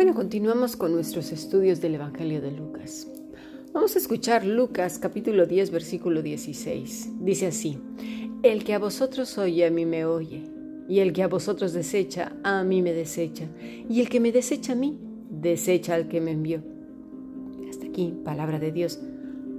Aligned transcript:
Bueno, 0.00 0.14
continuamos 0.14 0.78
con 0.78 0.94
nuestros 0.94 1.30
estudios 1.30 1.82
del 1.82 1.96
Evangelio 1.96 2.40
de 2.40 2.50
Lucas. 2.50 3.06
Vamos 3.74 3.94
a 3.94 3.98
escuchar 3.98 4.46
Lucas 4.46 4.98
capítulo 4.98 5.44
10 5.44 5.70
versículo 5.70 6.22
16. 6.22 7.18
Dice 7.20 7.48
así, 7.48 7.78
El 8.42 8.64
que 8.64 8.72
a 8.72 8.78
vosotros 8.78 9.36
oye 9.36 9.66
a 9.66 9.70
mí 9.70 9.84
me 9.84 10.06
oye, 10.06 10.44
y 10.88 11.00
el 11.00 11.12
que 11.12 11.22
a 11.22 11.28
vosotros 11.28 11.74
desecha 11.74 12.32
a 12.42 12.64
mí 12.64 12.80
me 12.80 12.94
desecha, 12.94 13.46
y 13.90 14.00
el 14.00 14.08
que 14.08 14.20
me 14.20 14.32
desecha 14.32 14.72
a 14.72 14.76
mí 14.76 14.98
desecha 15.28 15.96
al 15.96 16.08
que 16.08 16.22
me 16.22 16.30
envió. 16.30 16.62
Hasta 17.68 17.84
aquí, 17.84 18.14
palabra 18.24 18.58
de 18.58 18.72
Dios. 18.72 18.98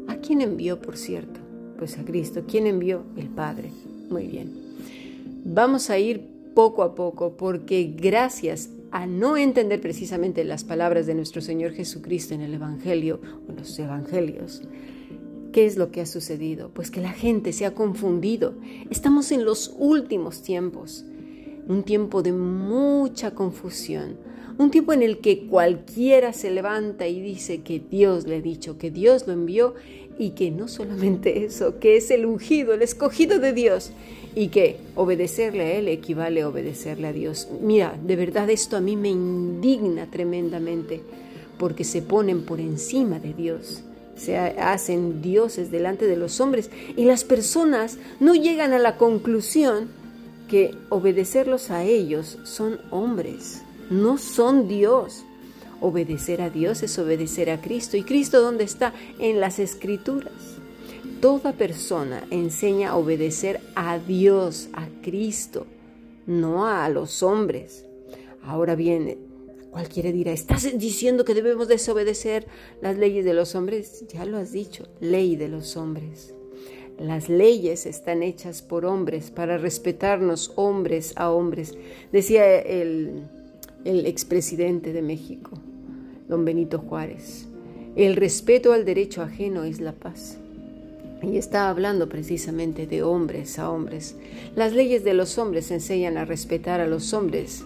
¿A 0.07 0.15
quién 0.15 0.41
envió, 0.41 0.81
por 0.81 0.97
cierto? 0.97 1.39
Pues 1.77 1.99
a 1.99 2.03
Cristo. 2.03 2.45
¿Quién 2.47 2.65
envió? 2.65 3.03
El 3.15 3.27
Padre. 3.27 3.69
Muy 4.09 4.25
bien. 4.25 4.51
Vamos 5.45 5.91
a 5.91 5.99
ir 5.99 6.25
poco 6.55 6.81
a 6.81 6.95
poco 6.95 7.37
porque 7.37 7.93
gracias 7.95 8.71
a 8.91 9.07
no 9.07 9.37
entender 9.37 9.79
precisamente 9.79 10.43
las 10.43 10.63
palabras 10.63 11.05
de 11.07 11.15
nuestro 11.15 11.41
Señor 11.41 11.71
Jesucristo 11.71 12.33
en 12.33 12.41
el 12.41 12.53
Evangelio 12.53 13.21
o 13.47 13.53
los 13.53 13.77
Evangelios, 13.79 14.61
¿qué 15.53 15.65
es 15.65 15.77
lo 15.77 15.91
que 15.91 16.01
ha 16.01 16.05
sucedido? 16.05 16.69
Pues 16.73 16.91
que 16.91 17.01
la 17.01 17.13
gente 17.13 17.53
se 17.53 17.65
ha 17.65 17.73
confundido. 17.73 18.53
Estamos 18.89 19.31
en 19.31 19.45
los 19.45 19.73
últimos 19.77 20.41
tiempos, 20.41 21.05
un 21.67 21.83
tiempo 21.83 22.21
de 22.21 22.33
mucha 22.33 23.31
confusión, 23.31 24.17
un 24.57 24.71
tiempo 24.71 24.91
en 24.91 25.03
el 25.03 25.19
que 25.19 25.47
cualquiera 25.47 26.33
se 26.33 26.51
levanta 26.51 27.07
y 27.07 27.21
dice 27.21 27.61
que 27.61 27.79
Dios 27.79 28.27
le 28.27 28.37
ha 28.37 28.41
dicho, 28.41 28.77
que 28.77 28.91
Dios 28.91 29.25
lo 29.25 29.33
envió 29.33 29.73
y 30.19 30.31
que 30.31 30.51
no 30.51 30.67
solamente 30.67 31.45
eso, 31.45 31.79
que 31.79 31.95
es 31.95 32.11
el 32.11 32.25
ungido, 32.25 32.73
el 32.73 32.81
escogido 32.81 33.39
de 33.39 33.53
Dios 33.53 33.93
y 34.35 34.47
que 34.47 34.77
obedecerle 34.95 35.63
a 35.63 35.71
Él 35.73 35.87
equivale 35.87 36.41
a 36.41 36.49
obedecerle 36.49 37.07
a 37.07 37.13
Dios. 37.13 37.47
Mira, 37.61 37.97
de 38.03 38.15
verdad 38.15 38.49
esto 38.49 38.77
a 38.77 38.81
mí 38.81 38.95
me 38.95 39.09
indigna 39.09 40.07
tremendamente 40.07 41.01
porque 41.57 41.83
se 41.83 42.01
ponen 42.01 42.43
por 42.43 42.59
encima 42.59 43.19
de 43.19 43.33
Dios, 43.33 43.83
se 44.15 44.37
hacen 44.37 45.21
dioses 45.21 45.71
delante 45.71 46.07
de 46.07 46.17
los 46.17 46.39
hombres 46.39 46.69
y 46.95 47.05
las 47.05 47.23
personas 47.23 47.97
no 48.19 48.35
llegan 48.35 48.73
a 48.73 48.79
la 48.79 48.97
conclusión 48.97 49.89
que 50.47 50.75
obedecerlos 50.89 51.69
a 51.71 51.83
ellos 51.83 52.39
son 52.43 52.79
hombres, 52.89 53.61
no 53.89 54.17
son 54.17 54.67
Dios. 54.67 55.23
Obedecer 55.79 56.41
a 56.43 56.51
Dios 56.51 56.83
es 56.83 56.99
obedecer 56.99 57.49
a 57.49 57.59
Cristo. 57.59 57.97
¿Y 57.97 58.03
Cristo 58.03 58.39
dónde 58.39 58.63
está? 58.63 58.93
En 59.17 59.39
las 59.39 59.57
escrituras. 59.57 60.60
Toda 61.21 61.53
persona 61.53 62.25
enseña 62.31 62.89
a 62.89 62.97
obedecer 62.97 63.61
a 63.75 63.99
Dios, 63.99 64.69
a 64.73 64.87
Cristo, 65.03 65.67
no 66.25 66.65
a 66.65 66.89
los 66.89 67.21
hombres. 67.21 67.85
Ahora 68.41 68.73
bien, 68.73 69.19
cualquiera 69.69 70.11
dirá, 70.11 70.31
¿estás 70.31 70.67
diciendo 70.79 71.23
que 71.23 71.35
debemos 71.35 71.67
desobedecer 71.67 72.47
las 72.81 72.97
leyes 72.97 73.23
de 73.23 73.35
los 73.35 73.53
hombres? 73.53 74.03
Ya 74.11 74.25
lo 74.25 74.37
has 74.37 74.51
dicho, 74.51 74.87
ley 74.99 75.35
de 75.35 75.47
los 75.47 75.77
hombres. 75.77 76.33
Las 76.97 77.29
leyes 77.29 77.85
están 77.85 78.23
hechas 78.23 78.63
por 78.63 78.83
hombres 78.83 79.29
para 79.29 79.59
respetarnos 79.59 80.51
hombres 80.55 81.13
a 81.17 81.29
hombres, 81.29 81.77
decía 82.11 82.59
el, 82.59 83.27
el 83.85 84.07
expresidente 84.07 84.91
de 84.91 85.03
México, 85.03 85.51
don 86.27 86.45
Benito 86.45 86.79
Juárez. 86.79 87.47
El 87.95 88.15
respeto 88.15 88.73
al 88.73 88.85
derecho 88.85 89.21
ajeno 89.21 89.63
es 89.65 89.79
la 89.79 89.91
paz. 89.91 90.40
Y 91.21 91.37
está 91.37 91.69
hablando 91.69 92.09
precisamente 92.09 92.87
de 92.87 93.03
hombres 93.03 93.59
a 93.59 93.69
hombres. 93.69 94.15
Las 94.55 94.73
leyes 94.73 95.03
de 95.03 95.13
los 95.13 95.37
hombres 95.37 95.69
enseñan 95.71 96.17
a 96.17 96.25
respetar 96.25 96.81
a 96.81 96.87
los 96.87 97.13
hombres 97.13 97.63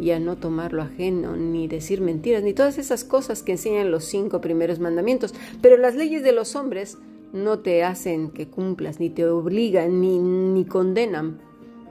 y 0.00 0.10
a 0.10 0.18
no 0.18 0.36
tomar 0.36 0.72
lo 0.72 0.82
ajeno, 0.82 1.36
ni 1.36 1.68
decir 1.68 2.00
mentiras, 2.00 2.42
ni 2.42 2.52
todas 2.52 2.78
esas 2.78 3.04
cosas 3.04 3.42
que 3.42 3.52
enseñan 3.52 3.90
los 3.90 4.04
cinco 4.04 4.40
primeros 4.40 4.78
mandamientos. 4.78 5.34
Pero 5.60 5.76
las 5.76 5.94
leyes 5.94 6.22
de 6.22 6.32
los 6.32 6.56
hombres 6.56 6.98
no 7.32 7.58
te 7.58 7.84
hacen 7.84 8.30
que 8.30 8.48
cumplas, 8.48 9.00
ni 9.00 9.10
te 9.10 9.26
obligan, 9.26 10.00
ni, 10.00 10.18
ni 10.18 10.64
condenan 10.64 11.38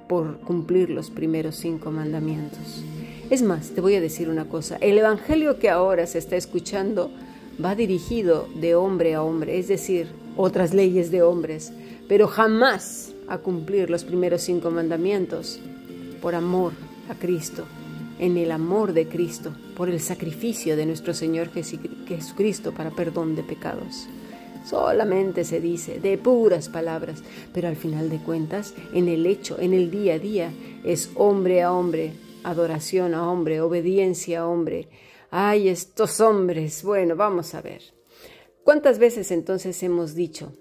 por 0.10 0.40
cumplir 0.40 0.90
los 0.90 1.10
primeros 1.10 1.56
cinco 1.56 1.92
mandamientos. 1.92 2.84
Es 3.30 3.42
más, 3.42 3.70
te 3.72 3.82
voy 3.82 3.96
a 3.96 4.02
decir 4.02 4.30
una 4.30 4.46
cosa, 4.46 4.78
el 4.82 4.98
Evangelio 4.98 5.60
que 5.60 5.70
ahora 5.70 6.08
se 6.08 6.18
está 6.18 6.36
escuchando 6.36 7.12
va 7.64 7.76
dirigido 7.76 8.48
de 8.56 8.76
hombre 8.76 9.16
a 9.16 9.24
hombre, 9.24 9.58
es 9.58 9.68
decir, 9.68 10.08
otras 10.38 10.74
leyes 10.74 11.12
de 11.12 11.22
hombres, 11.22 11.74
pero 12.08 12.28
jamás 12.28 13.14
a 13.28 13.38
cumplir 13.38 13.90
los 13.90 14.04
primeros 14.04 14.42
cinco 14.42 14.72
mandamientos 14.72 15.60
por 16.22 16.36
amor 16.36 16.74
a 17.10 17.16
Cristo, 17.16 17.66
en 18.20 18.38
el 18.38 18.52
amor 18.52 18.94
de 18.94 19.08
Cristo, 19.08 19.54
por 19.76 19.90
el 19.90 20.00
sacrificio 20.00 20.76
de 20.76 20.86
nuestro 20.86 21.14
Señor 21.14 21.50
Jesucristo 21.52 22.74
para 22.74 22.92
perdón 22.92 23.36
de 23.36 23.44
pecados. 23.44 24.08
Solamente 24.66 25.44
se 25.44 25.60
dice 25.60 26.00
de 26.00 26.18
puras 26.18 26.70
palabras, 26.70 27.22
pero 27.54 27.68
al 27.68 27.76
final 27.76 28.10
de 28.10 28.18
cuentas, 28.20 28.74
en 28.94 29.10
el 29.10 29.26
hecho, 29.26 29.60
en 29.60 29.74
el 29.74 29.92
día 29.92 30.14
a 30.14 30.20
día, 30.20 30.52
es 30.86 31.12
hombre 31.16 31.62
a 31.62 31.74
hombre, 31.74 32.14
adoración 32.44 33.14
a 33.14 33.30
hombre, 33.30 33.60
obediencia 33.60 34.42
a 34.42 34.48
hombre. 34.48 34.88
Ay, 35.36 35.68
estos 35.68 36.20
hombres. 36.20 36.84
Bueno, 36.84 37.16
vamos 37.16 37.56
a 37.56 37.62
ver. 37.64 37.82
¿Cuántas 38.64 39.00
veces 39.00 39.32
entonces 39.32 39.82
hemos 39.82 40.14
dicho, 40.14 40.54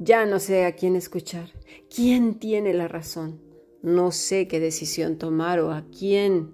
ya 0.00 0.26
no 0.26 0.40
sé 0.40 0.64
a 0.64 0.74
quién 0.74 0.96
escuchar? 0.96 1.52
¿Quién 1.94 2.40
tiene 2.40 2.74
la 2.74 2.88
razón? 2.88 3.40
No 3.82 4.10
sé 4.10 4.48
qué 4.48 4.58
decisión 4.58 5.16
tomar 5.16 5.60
o 5.60 5.70
a 5.70 5.84
quién 5.96 6.50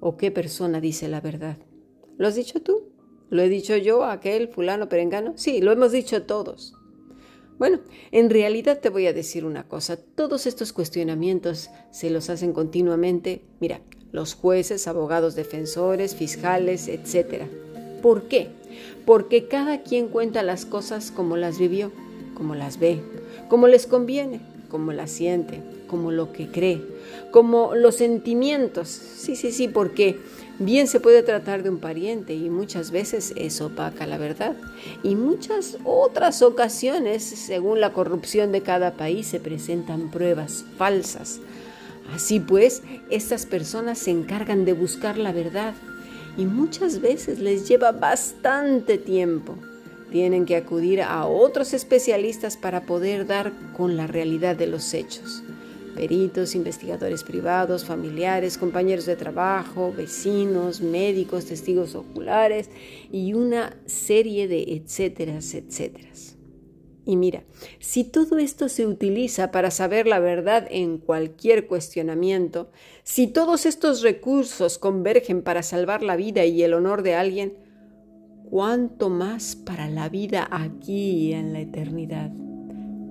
o 0.00 0.16
qué 0.16 0.30
persona 0.30 0.80
dice 0.80 1.08
la 1.08 1.20
verdad. 1.20 1.58
¿Lo 2.16 2.26
has 2.26 2.36
dicho 2.36 2.62
tú? 2.62 2.88
¿Lo 3.28 3.42
he 3.42 3.50
dicho 3.50 3.76
yo, 3.76 4.04
aquel, 4.04 4.48
fulano, 4.48 4.88
perengano? 4.88 5.34
Sí, 5.36 5.60
lo 5.60 5.72
hemos 5.72 5.92
dicho 5.92 6.22
todos. 6.22 6.72
Bueno, 7.58 7.80
en 8.12 8.30
realidad 8.30 8.80
te 8.80 8.88
voy 8.88 9.08
a 9.08 9.12
decir 9.12 9.44
una 9.44 9.68
cosa. 9.68 9.98
Todos 9.98 10.46
estos 10.46 10.72
cuestionamientos 10.72 11.68
se 11.90 12.08
los 12.08 12.30
hacen 12.30 12.54
continuamente, 12.54 13.44
mira, 13.60 13.82
los 14.14 14.34
jueces, 14.34 14.88
abogados 14.88 15.34
defensores, 15.34 16.14
fiscales, 16.14 16.88
etc. 16.88 17.42
¿Por 18.00 18.22
qué? 18.22 18.48
porque 19.04 19.46
cada 19.46 19.82
quien 19.82 20.08
cuenta 20.08 20.42
las 20.42 20.64
cosas 20.64 21.10
como 21.10 21.36
las 21.36 21.58
vivió, 21.58 21.92
como 22.34 22.54
las 22.54 22.78
ve, 22.78 23.00
como 23.48 23.68
les 23.68 23.86
conviene, 23.86 24.40
como 24.70 24.92
las 24.92 25.10
siente, 25.10 25.62
como 25.86 26.10
lo 26.10 26.32
que 26.32 26.48
cree, 26.48 26.82
como 27.30 27.74
los 27.74 27.96
sentimientos. 27.96 28.88
Sí, 28.88 29.36
sí, 29.36 29.52
sí, 29.52 29.68
porque 29.68 30.18
bien 30.58 30.86
se 30.86 31.00
puede 31.00 31.22
tratar 31.22 31.62
de 31.62 31.70
un 31.70 31.78
pariente 31.78 32.34
y 32.34 32.48
muchas 32.50 32.90
veces 32.90 33.32
es 33.36 33.60
opaca 33.60 34.06
la 34.06 34.18
verdad. 34.18 34.56
Y 35.02 35.16
muchas 35.16 35.76
otras 35.84 36.42
ocasiones, 36.42 37.22
según 37.22 37.80
la 37.80 37.92
corrupción 37.92 38.52
de 38.52 38.62
cada 38.62 38.94
país, 38.94 39.26
se 39.26 39.40
presentan 39.40 40.10
pruebas 40.10 40.64
falsas. 40.78 41.40
Así 42.12 42.40
pues, 42.40 42.82
estas 43.10 43.46
personas 43.46 43.98
se 43.98 44.10
encargan 44.10 44.64
de 44.64 44.72
buscar 44.72 45.16
la 45.16 45.32
verdad 45.32 45.74
y 46.36 46.46
muchas 46.46 47.00
veces 47.00 47.38
les 47.38 47.68
lleva 47.68 47.92
bastante 47.92 48.98
tiempo. 48.98 49.56
Tienen 50.10 50.46
que 50.46 50.56
acudir 50.56 51.02
a 51.02 51.26
otros 51.26 51.74
especialistas 51.74 52.56
para 52.56 52.82
poder 52.82 53.26
dar 53.26 53.52
con 53.76 53.96
la 53.96 54.06
realidad 54.06 54.56
de 54.56 54.66
los 54.66 54.94
hechos. 54.94 55.42
Peritos, 55.94 56.54
investigadores 56.54 57.22
privados, 57.22 57.84
familiares, 57.84 58.58
compañeros 58.58 59.06
de 59.06 59.16
trabajo, 59.16 59.92
vecinos, 59.96 60.80
médicos, 60.80 61.46
testigos 61.46 61.94
oculares 61.94 62.68
y 63.12 63.32
una 63.34 63.76
serie 63.86 64.48
de 64.48 64.62
etcéteras, 64.74 65.54
etcéteras. 65.54 66.36
Y 67.06 67.16
mira, 67.16 67.44
si 67.80 68.04
todo 68.04 68.38
esto 68.38 68.68
se 68.68 68.86
utiliza 68.86 69.50
para 69.50 69.70
saber 69.70 70.06
la 70.06 70.20
verdad 70.20 70.66
en 70.70 70.98
cualquier 70.98 71.66
cuestionamiento, 71.66 72.70
si 73.02 73.26
todos 73.26 73.66
estos 73.66 74.00
recursos 74.00 74.78
convergen 74.78 75.42
para 75.42 75.62
salvar 75.62 76.02
la 76.02 76.16
vida 76.16 76.46
y 76.46 76.62
el 76.62 76.72
honor 76.72 77.02
de 77.02 77.14
alguien, 77.14 77.54
¿cuánto 78.48 79.10
más 79.10 79.54
para 79.54 79.90
la 79.90 80.08
vida 80.08 80.48
aquí 80.50 81.10
y 81.10 81.32
en 81.34 81.52
la 81.52 81.60
eternidad? 81.60 82.32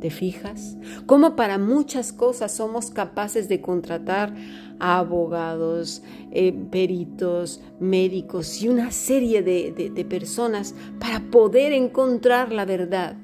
¿Te 0.02 0.10
fijas? 0.10 0.76
Cómo 1.06 1.36
para 1.36 1.60
muchas 1.60 2.12
cosas 2.12 2.54
somos 2.54 2.90
capaces 2.90 3.48
de 3.48 3.62
contratar 3.62 4.36
abogados, 4.80 6.02
eh, 6.32 6.52
peritos, 6.72 7.62
médicos 7.80 8.62
y 8.62 8.70
una 8.70 8.92
serie 8.92 9.44
de 9.44 10.06
personas 10.10 10.76
para 11.00 11.22
poder 11.32 11.72
encontrar 11.72 12.52
la 12.52 12.66
verdad 12.66 13.18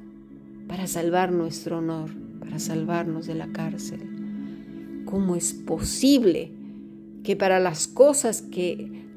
para 0.69 0.87
salvar 0.87 1.33
nuestro 1.33 1.79
honor, 1.79 2.11
para 2.39 2.59
salvarnos 2.59 3.25
de 3.25 3.33
la 3.35 3.47
cárcel. 3.47 5.03
¿Cómo 5.03 5.35
es 5.35 5.53
posible 5.53 6.51
que 7.23 7.35
para 7.35 7.59
las 7.59 7.87
cosas 7.87 8.43
que 8.43 9.09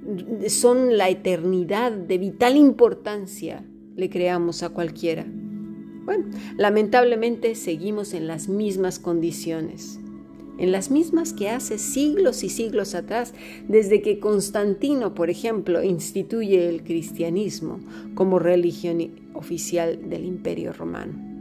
son 0.48 0.96
la 0.96 1.10
eternidad 1.10 1.92
de 1.92 2.18
vital 2.18 2.56
importancia 2.56 3.64
le 3.94 4.08
creamos 4.10 4.62
a 4.62 4.70
cualquiera? 4.70 5.26
Bueno, 6.04 6.24
lamentablemente 6.56 7.54
seguimos 7.54 8.14
en 8.14 8.26
las 8.26 8.48
mismas 8.48 8.98
condiciones. 8.98 10.00
en 10.58 10.70
las 10.70 10.90
mismas 10.90 11.32
que 11.32 11.48
hace 11.48 11.78
siglos 11.78 12.44
y 12.44 12.48
siglos 12.48 12.94
atrás, 12.94 13.32
desde 13.68 14.02
que 14.02 14.20
Constantino, 14.20 15.14
por 15.14 15.30
ejemplo, 15.30 15.82
instituye 15.82 16.68
el 16.68 16.84
cristianismo 16.84 17.80
como 18.14 18.38
religión 18.38 19.00
oficial 19.34 20.08
del 20.08 20.24
Imperio 20.26 20.72
Romano. 20.72 21.31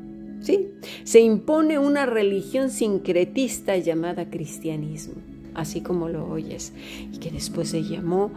¿Sí? 0.42 0.70
Se 1.04 1.20
impone 1.20 1.78
una 1.78 2.06
religión 2.06 2.72
sincretista 2.72 3.78
llamada 3.78 4.30
cristianismo, 4.30 5.16
así 5.54 5.82
como 5.82 6.10
lo 6.10 6.28
oyes, 6.28 6.74
y 7.14 7.18
que 7.20 7.30
después 7.32 7.70
se 7.70 7.84
llamó 7.84 8.32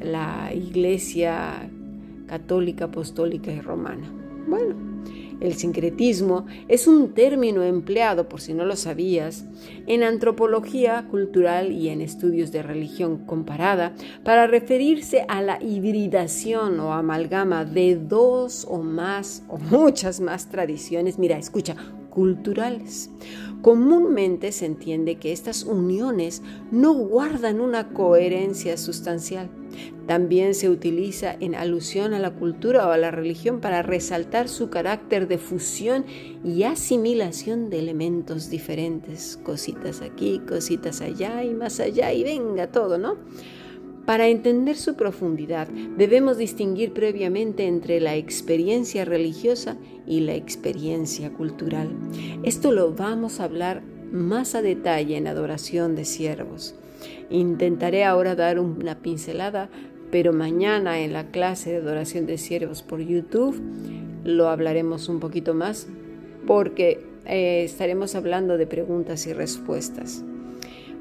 la 0.00 0.52
Iglesia 0.54 1.70
Católica, 2.26 2.86
Apostólica 2.86 3.50
y 3.52 3.60
Romana. 3.60 4.10
Bueno, 4.48 4.74
el 5.40 5.54
sincretismo 5.54 6.46
es 6.68 6.86
un 6.86 7.12
término 7.12 7.62
empleado, 7.62 8.28
por 8.28 8.40
si 8.40 8.54
no 8.54 8.64
lo 8.64 8.76
sabías, 8.76 9.44
en 9.86 10.02
antropología 10.02 11.06
cultural 11.10 11.72
y 11.72 11.88
en 11.88 12.00
estudios 12.00 12.52
de 12.52 12.62
religión 12.62 13.18
comparada 13.26 13.94
para 14.24 14.46
referirse 14.46 15.24
a 15.28 15.42
la 15.42 15.62
hibridación 15.62 16.80
o 16.80 16.92
amalgama 16.92 17.64
de 17.64 17.96
dos 17.96 18.66
o 18.68 18.78
más 18.78 19.44
o 19.48 19.58
muchas 19.58 20.20
más 20.20 20.48
tradiciones, 20.48 21.18
mira, 21.18 21.38
escucha, 21.38 21.76
culturales. 22.10 23.10
Comúnmente 23.60 24.52
se 24.52 24.64
entiende 24.64 25.16
que 25.16 25.32
estas 25.32 25.64
uniones 25.64 26.42
no 26.70 26.94
guardan 26.94 27.60
una 27.60 27.88
coherencia 27.88 28.76
sustancial 28.76 29.50
también 30.06 30.54
se 30.54 30.68
utiliza 30.68 31.36
en 31.40 31.54
alusión 31.54 32.14
a 32.14 32.18
la 32.18 32.32
cultura 32.32 32.86
o 32.86 32.90
a 32.90 32.96
la 32.96 33.10
religión 33.10 33.60
para 33.60 33.82
resaltar 33.82 34.48
su 34.48 34.70
carácter 34.70 35.28
de 35.28 35.38
fusión 35.38 36.04
y 36.44 36.62
asimilación 36.62 37.70
de 37.70 37.78
elementos 37.80 38.50
diferentes, 38.50 39.38
cositas 39.42 40.02
aquí, 40.02 40.40
cositas 40.46 41.00
allá 41.00 41.42
y 41.44 41.54
más 41.54 41.80
allá 41.80 42.12
y 42.12 42.22
venga 42.22 42.68
todo, 42.68 42.98
¿no? 42.98 43.16
Para 44.06 44.28
entender 44.28 44.76
su 44.76 44.94
profundidad 44.94 45.66
debemos 45.66 46.38
distinguir 46.38 46.92
previamente 46.92 47.66
entre 47.66 48.00
la 48.00 48.14
experiencia 48.14 49.04
religiosa 49.04 49.76
y 50.06 50.20
la 50.20 50.36
experiencia 50.36 51.32
cultural. 51.32 51.90
Esto 52.44 52.70
lo 52.70 52.92
vamos 52.92 53.40
a 53.40 53.44
hablar 53.44 53.82
más 54.12 54.54
a 54.54 54.62
detalle 54.62 55.16
en 55.16 55.26
Adoración 55.26 55.96
de 55.96 56.04
Siervos. 56.04 56.76
Intentaré 57.30 58.04
ahora 58.04 58.34
dar 58.34 58.58
una 58.58 58.98
pincelada, 58.98 59.68
pero 60.10 60.32
mañana 60.32 61.00
en 61.00 61.12
la 61.12 61.30
clase 61.30 61.70
de 61.70 61.76
adoración 61.78 62.26
de 62.26 62.38
siervos 62.38 62.82
por 62.82 63.00
YouTube 63.00 63.60
lo 64.24 64.48
hablaremos 64.48 65.08
un 65.08 65.20
poquito 65.20 65.54
más 65.54 65.86
porque 66.46 67.04
eh, 67.26 67.64
estaremos 67.64 68.14
hablando 68.14 68.56
de 68.56 68.66
preguntas 68.66 69.26
y 69.26 69.32
respuestas. 69.32 70.24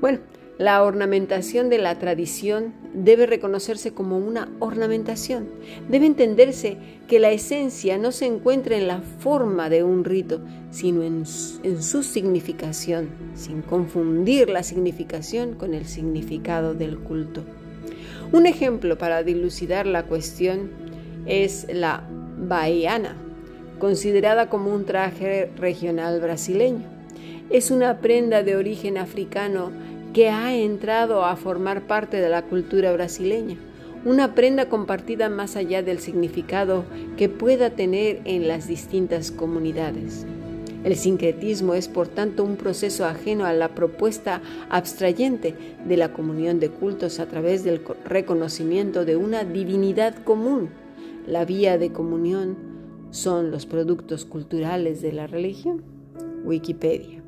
Bueno, 0.02 0.20
la 0.58 0.82
ornamentación 0.84 1.70
de 1.70 1.80
la 1.80 2.00
tradición 2.00 2.74
debe 2.94 3.26
reconocerse 3.26 3.94
como 3.94 4.18
una 4.18 4.48
ornamentación. 4.60 5.50
Debe 5.90 6.06
entenderse 6.06 6.78
que 7.10 7.20
la 7.20 7.32
esencia 7.32 7.98
no 7.98 8.14
se 8.14 8.26
encuentra 8.26 8.78
en 8.78 8.88
la 8.88 9.02
forma 9.02 9.70
de 9.70 9.84
un 9.84 10.06
rito, 10.06 10.40
sino 10.72 11.04
en, 11.04 11.26
su 11.26 12.04
significación, 12.04 13.10
sin 13.36 13.62
confundir 13.64 14.50
la 14.50 14.64
significación 14.64 15.56
con 15.56 15.74
el 15.74 15.86
significado 15.86 16.74
del 16.74 17.00
culto. 17.00 17.44
Un 18.32 18.46
ejemplo 18.46 18.98
para 18.98 19.24
dilucidar 19.24 19.86
la 19.86 20.04
cuestión 20.04 20.72
es 21.26 21.68
la 21.70 22.08
baiana, 22.38 23.18
considerada 23.78 24.50
como 24.50 24.74
un 24.74 24.86
traje 24.86 25.52
regional 25.58 26.22
brasileño. 26.22 26.96
Es 27.50 27.72
una 27.72 28.00
prenda 28.00 28.42
de 28.42 28.56
origen 28.56 28.98
africano 28.98 29.72
que 30.16 30.30
ha 30.30 30.56
entrado 30.56 31.26
a 31.26 31.36
formar 31.36 31.88
parte 31.88 32.22
de 32.22 32.30
la 32.30 32.44
cultura 32.44 32.94
brasileña, 32.94 33.58
una 34.06 34.34
prenda 34.34 34.70
compartida 34.70 35.28
más 35.28 35.58
allá 35.58 35.84
del 35.84 36.00
significado 36.00 36.86
que 37.18 37.28
pueda 37.28 37.72
tener 37.72 38.22
en 38.24 38.48
las 38.48 38.66
distintas 38.66 39.30
comunidades. 39.30 40.26
El 40.86 40.96
sincretismo 40.96 41.74
es 41.74 41.90
por 41.90 42.08
tanto 42.08 42.46
un 42.46 42.56
proceso 42.56 43.04
ajeno 43.04 43.44
a 43.44 43.52
la 43.52 43.76
propuesta 43.76 44.42
abstrayente 44.70 45.54
de 45.86 45.98
la 45.98 46.14
comunión 46.14 46.62
de 46.62 46.70
cultos 46.70 47.20
a 47.20 47.26
través 47.26 47.66
del 47.66 47.82
reconocimiento 48.06 49.04
de 49.04 49.18
una 49.18 49.44
divinidad 49.44 50.16
común. 50.24 50.70
La 51.28 51.44
vía 51.44 51.78
de 51.78 51.92
comunión 51.92 52.56
son 53.12 53.52
los 53.52 53.66
productos 53.66 54.24
culturales 54.24 55.02
de 55.02 55.12
la 55.12 55.28
religión. 55.28 55.84
Wikipedia. 56.46 57.22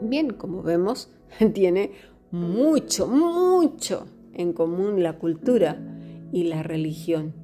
Bien, 0.00 0.30
como 0.30 0.62
vemos, 0.62 1.10
tiene 1.54 1.92
mucho, 2.30 3.06
mucho 3.06 4.06
en 4.34 4.52
común 4.52 5.02
la 5.02 5.18
cultura 5.18 5.78
y 6.32 6.44
la 6.44 6.62
religión. 6.62 7.34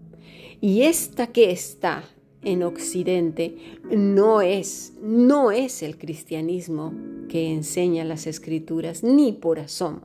Y 0.60 0.82
esta 0.82 1.28
que 1.28 1.50
está 1.50 2.04
en 2.42 2.62
Occidente 2.62 3.56
no 3.90 4.40
es, 4.40 4.94
no 5.02 5.50
es 5.50 5.82
el 5.82 5.98
cristianismo 5.98 6.94
que 7.28 7.52
enseña 7.52 8.04
las 8.04 8.26
escrituras, 8.26 9.02
ni 9.02 9.32
por 9.32 9.58
asomo. 9.58 10.02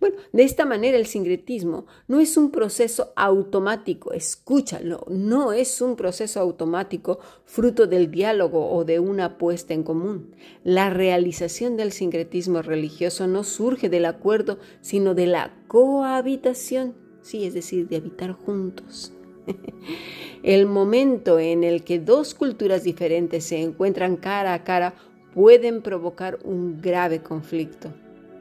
Bueno, 0.00 0.16
de 0.32 0.42
esta 0.42 0.64
manera 0.64 0.96
el 0.96 1.06
sincretismo 1.06 1.86
no 2.08 2.20
es 2.20 2.36
un 2.36 2.50
proceso 2.50 3.12
automático, 3.16 4.12
escúchalo, 4.12 5.04
no 5.08 5.52
es 5.52 5.80
un 5.80 5.96
proceso 5.96 6.40
automático 6.40 7.18
fruto 7.44 7.86
del 7.86 8.10
diálogo 8.10 8.70
o 8.70 8.84
de 8.84 9.00
una 9.00 9.38
puesta 9.38 9.74
en 9.74 9.82
común. 9.82 10.34
La 10.64 10.90
realización 10.90 11.76
del 11.76 11.92
sincretismo 11.92 12.62
religioso 12.62 13.26
no 13.26 13.44
surge 13.44 13.88
del 13.88 14.06
acuerdo, 14.06 14.58
sino 14.80 15.14
de 15.14 15.26
la 15.26 15.54
cohabitación, 15.68 16.94
sí, 17.22 17.44
es 17.44 17.54
decir, 17.54 17.88
de 17.88 17.96
habitar 17.96 18.32
juntos. 18.32 19.12
el 20.42 20.66
momento 20.66 21.38
en 21.38 21.64
el 21.64 21.84
que 21.84 21.98
dos 21.98 22.34
culturas 22.34 22.82
diferentes 22.82 23.44
se 23.44 23.60
encuentran 23.62 24.16
cara 24.16 24.54
a 24.54 24.64
cara 24.64 24.94
pueden 25.34 25.82
provocar 25.82 26.38
un 26.44 26.80
grave 26.80 27.22
conflicto. 27.22 27.92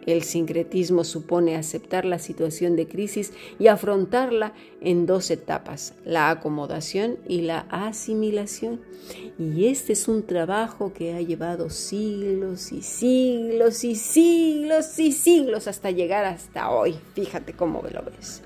El 0.05 0.23
sincretismo 0.23 1.03
supone 1.03 1.55
aceptar 1.55 2.05
la 2.05 2.19
situación 2.19 2.75
de 2.75 2.87
crisis 2.87 3.33
y 3.59 3.67
afrontarla 3.67 4.53
en 4.81 5.05
dos 5.05 5.31
etapas, 5.31 5.93
la 6.05 6.29
acomodación 6.29 7.17
y 7.27 7.41
la 7.41 7.65
asimilación. 7.69 8.81
Y 9.39 9.67
este 9.67 9.93
es 9.93 10.07
un 10.07 10.23
trabajo 10.23 10.93
que 10.93 11.13
ha 11.13 11.21
llevado 11.21 11.69
siglos 11.69 12.71
y 12.71 12.81
siglos 12.81 13.83
y 13.83 13.95
siglos 13.95 14.99
y 14.99 15.11
siglos 15.11 15.67
hasta 15.67 15.91
llegar 15.91 16.25
hasta 16.25 16.69
hoy. 16.69 16.95
Fíjate 17.13 17.53
cómo 17.53 17.81
lo 17.91 18.03
ves. 18.03 18.41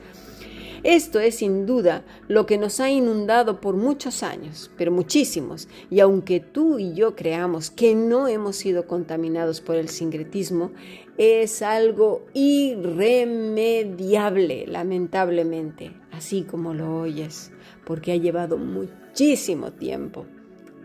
Esto 0.84 1.20
es 1.20 1.36
sin 1.36 1.66
duda 1.66 2.06
lo 2.28 2.46
que 2.46 2.58
nos 2.58 2.80
ha 2.80 2.90
inundado 2.90 3.60
por 3.60 3.76
muchos 3.76 4.24
años, 4.24 4.72
pero 4.78 4.92
muchísimos, 4.92 5.68
y 5.90 6.00
aunque 6.00 6.40
tú 6.40 6.80
y 6.80 6.94
yo 6.94 7.16
creamos 7.16 7.70
que 7.70 7.96
no 7.96 8.28
hemos 8.28 8.56
sido 8.56 8.88
contaminados 8.88 9.62
por 9.62 9.76
el 9.76 9.90
sincretismo, 9.90 10.72
es 11.18 11.62
algo 11.62 12.26
irremediable, 12.34 14.66
lamentablemente, 14.68 15.92
así 16.12 16.44
como 16.44 16.74
lo 16.74 17.02
oyes, 17.02 17.52
porque 17.86 18.14
ha 18.14 18.16
llevado 18.16 18.58
muchísimo 18.58 19.74
tiempo 19.74 20.26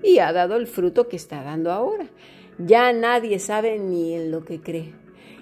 y 0.03 0.19
ha 0.19 0.33
dado 0.33 0.57
el 0.57 0.67
fruto 0.67 1.09
que 1.09 1.17
está 1.17 1.43
dando 1.43 1.71
ahora. 1.71 2.09
Ya 2.59 2.93
nadie 2.93 3.39
sabe 3.39 3.79
ni 3.79 4.15
en 4.15 4.31
lo 4.31 4.45
que 4.45 4.61
cree. 4.61 4.95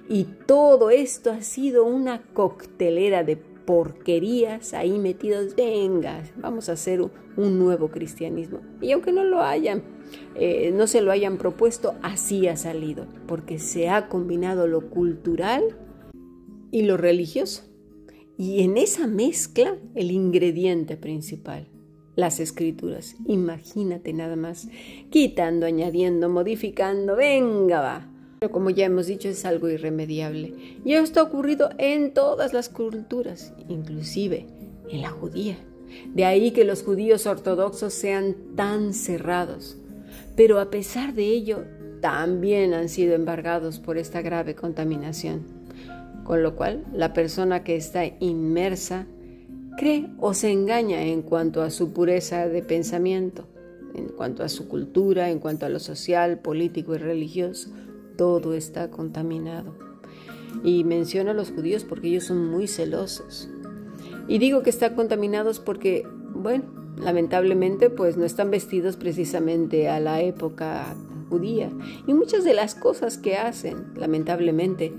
Y 0.09 0.25
todo 0.47 0.91
esto 0.91 1.31
ha 1.31 1.43
sido 1.43 1.85
una 1.85 2.23
coctelera 2.33 3.25
de 3.25 3.37
porquerías 3.65 4.75
ahí 4.75 4.99
metidos. 4.99 5.55
Venga, 5.57 6.23
vamos 6.37 6.69
a 6.69 6.73
hacer 6.73 7.01
un 7.01 7.59
nuevo 7.59 7.89
cristianismo. 7.89 8.61
Y 8.81 8.93
aunque 8.93 9.13
no 9.13 9.25
lo 9.25 9.43
hayan 9.43 9.83
eh, 10.35 10.73
no 10.75 10.87
se 10.87 11.03
lo 11.03 11.13
hayan 11.13 11.37
propuesto, 11.37 11.95
así 12.03 12.49
ha 12.49 12.57
salido, 12.57 13.07
porque 13.27 13.59
se 13.59 13.89
ha 13.89 14.09
combinado 14.09 14.67
lo 14.67 14.89
cultural 14.91 15.63
y 16.71 16.83
lo 16.83 16.97
religioso. 16.97 17.65
Y 18.39 18.63
en 18.63 18.79
esa 18.79 19.07
mezcla, 19.07 19.77
el 19.95 20.11
ingrediente 20.11 20.97
principal, 20.97 21.69
las 22.17 22.41
escrituras. 22.41 23.17
Imagínate 23.27 24.13
nada 24.13 24.37
más, 24.37 24.69
quitando, 25.11 25.67
añadiendo, 25.67 26.29
modificando, 26.29 27.17
venga, 27.17 27.81
va. 27.81 28.12
Pero 28.43 28.51
como 28.51 28.71
ya 28.71 28.87
hemos 28.87 29.07
dicho, 29.07 29.29
es 29.29 29.45
algo 29.45 29.69
irremediable. 29.69 30.53
Y 30.85 30.95
esto 30.95 31.21
ha 31.21 31.23
ocurrido 31.23 31.71
en 31.79 32.13
todas 32.13 32.53
las 32.53 32.69
culturas, 32.69 33.53
inclusive 33.69 34.47
en 34.91 35.01
la 35.01 35.11
judía. 35.11 35.57
De 36.13 36.25
ahí 36.25 36.51
que 36.51 36.65
los 36.65 36.83
judíos 36.83 37.27
ortodoxos 37.27 37.95
sean 37.95 38.35
tan 38.57 38.95
cerrados, 38.95 39.77
pero 40.35 40.59
a 40.59 40.71
pesar 40.71 41.15
de 41.15 41.27
ello 41.27 41.63
también 42.01 42.75
han 42.75 42.89
sido 42.89 43.15
embargados 43.15 43.79
por 43.79 43.97
esta 43.97 44.23
grave 44.23 44.57
contaminación, 44.57 45.43
con 46.25 46.43
lo 46.43 46.57
cual 46.57 46.85
la 46.93 47.13
persona 47.13 47.63
que 47.63 47.77
está 47.77 48.07
inmersa 48.19 49.07
cree 49.77 50.09
o 50.19 50.35
se 50.35 50.51
engaña 50.51 51.05
en 51.05 51.23
cuanto 51.23 51.63
a 51.63 51.71
su 51.71 51.93
pureza 51.93 52.49
de 52.49 52.65
pensamiento, 52.65 53.47
en 53.95 54.09
cuanto 54.09 54.43
a 54.43 54.49
su 54.49 54.67
cultura, 54.67 55.31
en 55.31 55.39
cuanto 55.39 55.65
a 55.65 55.69
lo 55.69 55.79
social, 55.79 56.41
político 56.41 56.97
y 56.97 56.99
religioso. 56.99 57.71
Todo 58.17 58.55
está 58.55 58.91
contaminado. 58.91 59.75
Y 60.65 60.85
menciono 60.85 61.31
a 61.31 61.35
los 61.35 61.51
judíos 61.51 61.85
porque 61.85 62.09
ellos 62.09 62.25
son 62.25 62.51
muy 62.51 62.69
celosos. 62.69 63.49
Y 64.29 64.39
digo 64.39 64.63
que 64.63 64.71
están 64.71 64.95
contaminados 64.95 65.59
porque, 65.59 66.07
bueno, 66.35 66.65
lamentablemente 66.97 67.91
pues 67.91 68.17
no 68.17 68.25
están 68.25 68.51
vestidos 68.51 68.97
precisamente 68.97 69.89
a 69.89 70.01
la 70.01 70.21
época 70.21 70.95
judía. 71.29 71.71
Y 72.07 72.15
muchas 72.15 72.45
de 72.45 72.55
las 72.55 72.75
cosas 72.75 73.19
que 73.19 73.37
hacen, 73.37 73.93
lamentablemente, 73.97 74.93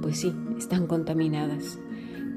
pues 0.00 0.18
sí, 0.18 0.34
están 0.56 0.86
contaminadas. 0.86 1.78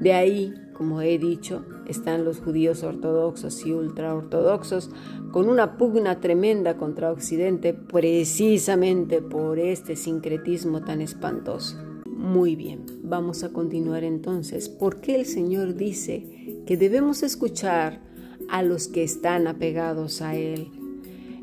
De 0.00 0.12
ahí, 0.12 0.52
como 0.74 1.00
he 1.00 1.18
dicho, 1.18 1.64
están 1.86 2.24
los 2.24 2.40
judíos 2.40 2.82
ortodoxos 2.82 3.64
y 3.64 3.72
ultraortodoxos 3.72 4.90
con 5.32 5.48
una 5.48 5.78
pugna 5.78 6.20
tremenda 6.20 6.76
contra 6.76 7.10
Occidente 7.10 7.72
precisamente 7.72 9.22
por 9.22 9.58
este 9.58 9.96
sincretismo 9.96 10.82
tan 10.82 11.00
espantoso. 11.00 11.78
Muy 12.06 12.56
bien, 12.56 12.84
vamos 13.02 13.44
a 13.44 13.50
continuar 13.50 14.04
entonces. 14.04 14.68
¿Por 14.68 15.00
qué 15.00 15.16
el 15.16 15.26
Señor 15.26 15.74
dice 15.74 16.62
que 16.66 16.76
debemos 16.76 17.22
escuchar 17.22 18.00
a 18.48 18.62
los 18.62 18.88
que 18.88 19.02
están 19.02 19.46
apegados 19.46 20.20
a 20.20 20.34
Él? 20.34 20.70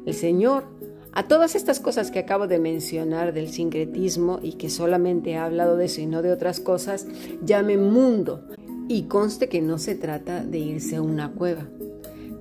El 0.06 0.14
Señor 0.14 0.66
a 1.14 1.28
todas 1.28 1.56
estas 1.56 1.82
cosas 1.82 2.10
que 2.10 2.20
acabo 2.20 2.48
de 2.48 2.58
mencionar 2.58 3.34
del 3.34 3.50
sincretismo 3.50 4.40
y 4.42 4.54
que 4.54 4.70
solamente 4.70 5.32
he 5.32 5.38
hablado 5.38 5.76
de 5.76 5.86
eso 5.86 6.00
y 6.00 6.06
no 6.06 6.22
de 6.22 6.32
otras 6.32 6.62
cosas, 6.62 7.06
llame 7.44 7.76
mundo. 7.76 8.48
Y 8.92 9.04
conste 9.04 9.48
que 9.48 9.62
no 9.62 9.78
se 9.78 9.96
trata 9.96 10.44
de 10.44 10.60
irse 10.60 10.98
a 10.98 11.02
una 11.02 11.32
cueva. 11.32 11.66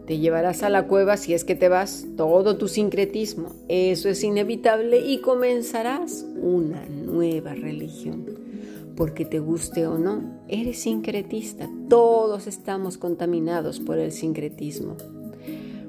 Te 0.05 0.19
llevarás 0.19 0.65
a 0.65 0.69
la 0.69 0.89
cueva 0.89 1.17
si 1.17 1.33
es 1.33 1.45
que 1.45 1.55
te 1.55 1.69
vas 1.69 2.07
todo 2.17 2.57
tu 2.57 2.67
sincretismo. 2.67 3.51
Eso 3.69 4.09
es 4.09 4.25
inevitable 4.25 4.99
y 4.99 5.21
comenzarás 5.21 6.27
una 6.43 6.85
nueva 6.87 7.55
religión. 7.55 8.27
Porque 8.97 9.25
te 9.25 9.39
guste 9.39 9.87
o 9.87 9.97
no, 9.97 10.25
eres 10.49 10.81
sincretista. 10.81 11.71
Todos 11.89 12.49
estamos 12.49 12.99
contaminados 12.99 13.79
por 13.79 13.99
el 13.99 14.11
sincretismo. 14.11 14.97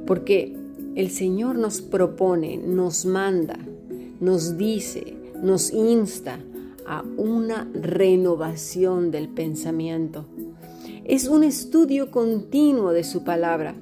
Porque 0.05 0.55
el 0.93 1.09
Señor 1.09 1.55
nos 1.55 1.81
propone, 1.81 2.57
nos 2.57 3.07
manda, 3.07 3.57
nos 4.19 4.59
dice, 4.59 5.15
nos 5.41 5.73
insta 5.73 6.37
a 6.85 7.03
una 7.17 7.69
renovación 7.73 9.11
del 9.11 9.29
pensamiento. 9.29 10.25
Es 11.03 11.27
un 11.27 11.43
estudio 11.43 12.11
continuo 12.11 12.91
de 12.91 13.03
su 13.03 13.23
palabra, 13.23 13.75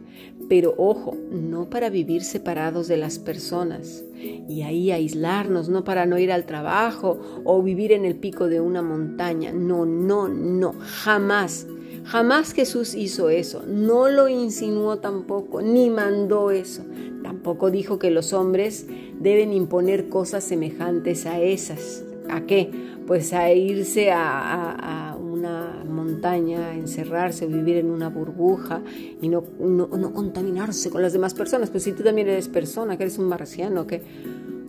pero 0.47 0.73
ojo, 0.77 1.15
no 1.31 1.69
para 1.69 1.89
vivir 1.89 2.23
separados 2.23 2.87
de 2.87 2.97
las 2.97 3.19
personas 3.19 4.03
y 4.47 4.63
ahí 4.63 4.91
aislarnos, 4.91 5.69
no 5.69 5.83
para 5.83 6.05
no 6.05 6.17
ir 6.17 6.31
al 6.31 6.45
trabajo 6.45 7.19
o 7.45 7.61
vivir 7.61 7.91
en 7.91 8.05
el 8.05 8.15
pico 8.15 8.47
de 8.47 8.59
una 8.59 8.81
montaña. 8.81 9.51
No, 9.53 9.85
no, 9.85 10.27
no, 10.27 10.73
jamás. 10.79 11.67
Jamás 12.05 12.53
Jesús 12.53 12.95
hizo 12.95 13.29
eso, 13.29 13.63
no 13.67 14.09
lo 14.09 14.27
insinuó 14.29 14.97
tampoco, 14.97 15.61
ni 15.61 15.89
mandó 15.89 16.49
eso. 16.49 16.83
Tampoco 17.21 17.69
dijo 17.69 17.99
que 17.99 18.09
los 18.09 18.33
hombres 18.33 18.87
deben 19.19 19.53
imponer 19.53 20.09
cosas 20.09 20.43
semejantes 20.43 21.27
a 21.27 21.39
esas. 21.39 22.03
¿A 22.29 22.41
qué? 22.41 22.69
Pues 23.07 23.33
a 23.33 23.51
irse 23.51 24.11
a, 24.11 25.17
una 25.19 25.83
montaña, 25.87 26.67
a 26.67 26.75
encerrarse, 26.75 27.47
vivir 27.47 27.77
en 27.77 27.89
una 27.89 28.09
burbuja 28.09 28.81
y 29.21 29.29
no, 29.29 29.43
no, 29.59 30.13
contaminarse 30.13 30.89
con 30.89 31.01
las 31.01 31.13
demás 31.13 31.33
personas. 31.33 31.69
Pues 31.69 31.83
si 31.83 31.93
tú 31.93 32.03
también 32.03 32.27
eres 32.27 32.47
persona, 32.47 32.97
que 32.97 33.03
eres 33.03 33.17
un 33.17 33.27
marciano, 33.27 33.87
que... 33.87 34.01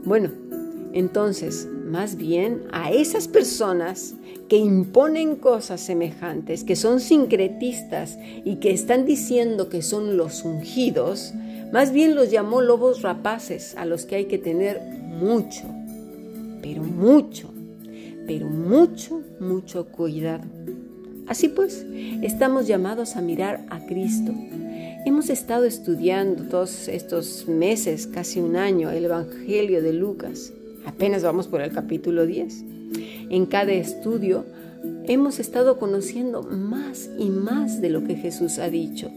Bueno, 0.04 0.30
entonces, 0.92 1.68
más 1.86 2.16
bien 2.16 2.62
a 2.72 2.90
esas 2.90 3.28
personas 3.28 4.14
que 4.48 4.56
imponen 4.56 5.36
cosas 5.36 5.80
semejantes, 5.80 6.64
que 6.64 6.74
son 6.74 7.00
sincretistas 7.00 8.18
y 8.44 8.56
que 8.56 8.72
están 8.72 9.06
diciendo 9.06 9.68
que 9.68 9.82
son 9.82 10.16
los 10.16 10.44
ungidos, 10.44 11.32
más 11.72 11.92
bien 11.92 12.16
los 12.16 12.30
llamó 12.30 12.60
lobos 12.60 13.02
rapaces 13.02 13.76
a 13.76 13.84
los 13.84 14.06
que 14.06 14.16
hay 14.16 14.24
que 14.24 14.38
tener 14.38 14.80
mucho, 14.80 15.62
pero 16.60 16.82
mucho, 16.82 17.49
pero 18.30 18.48
mucho, 18.48 19.22
mucho 19.40 19.86
cuidado. 19.86 20.44
Así 21.26 21.48
pues, 21.48 21.84
estamos 22.22 22.68
llamados 22.68 23.16
a 23.16 23.22
mirar 23.22 23.66
a 23.70 23.84
Cristo. 23.86 24.32
Hemos 25.04 25.30
estado 25.30 25.64
estudiando 25.64 26.44
todos 26.44 26.86
estos 26.86 27.48
meses, 27.48 28.06
casi 28.06 28.38
un 28.38 28.54
año, 28.54 28.88
el 28.90 29.06
Evangelio 29.06 29.82
de 29.82 29.94
Lucas. 29.94 30.52
Apenas 30.86 31.24
vamos 31.24 31.48
por 31.48 31.60
el 31.60 31.72
capítulo 31.72 32.24
10. 32.24 32.64
En 33.30 33.46
cada 33.46 33.72
estudio 33.72 34.44
hemos 35.08 35.40
estado 35.40 35.80
conociendo 35.80 36.44
más 36.44 37.10
y 37.18 37.30
más 37.30 37.80
de 37.80 37.90
lo 37.90 38.04
que 38.04 38.14
Jesús 38.14 38.60
ha 38.60 38.70
dicho 38.70 39.10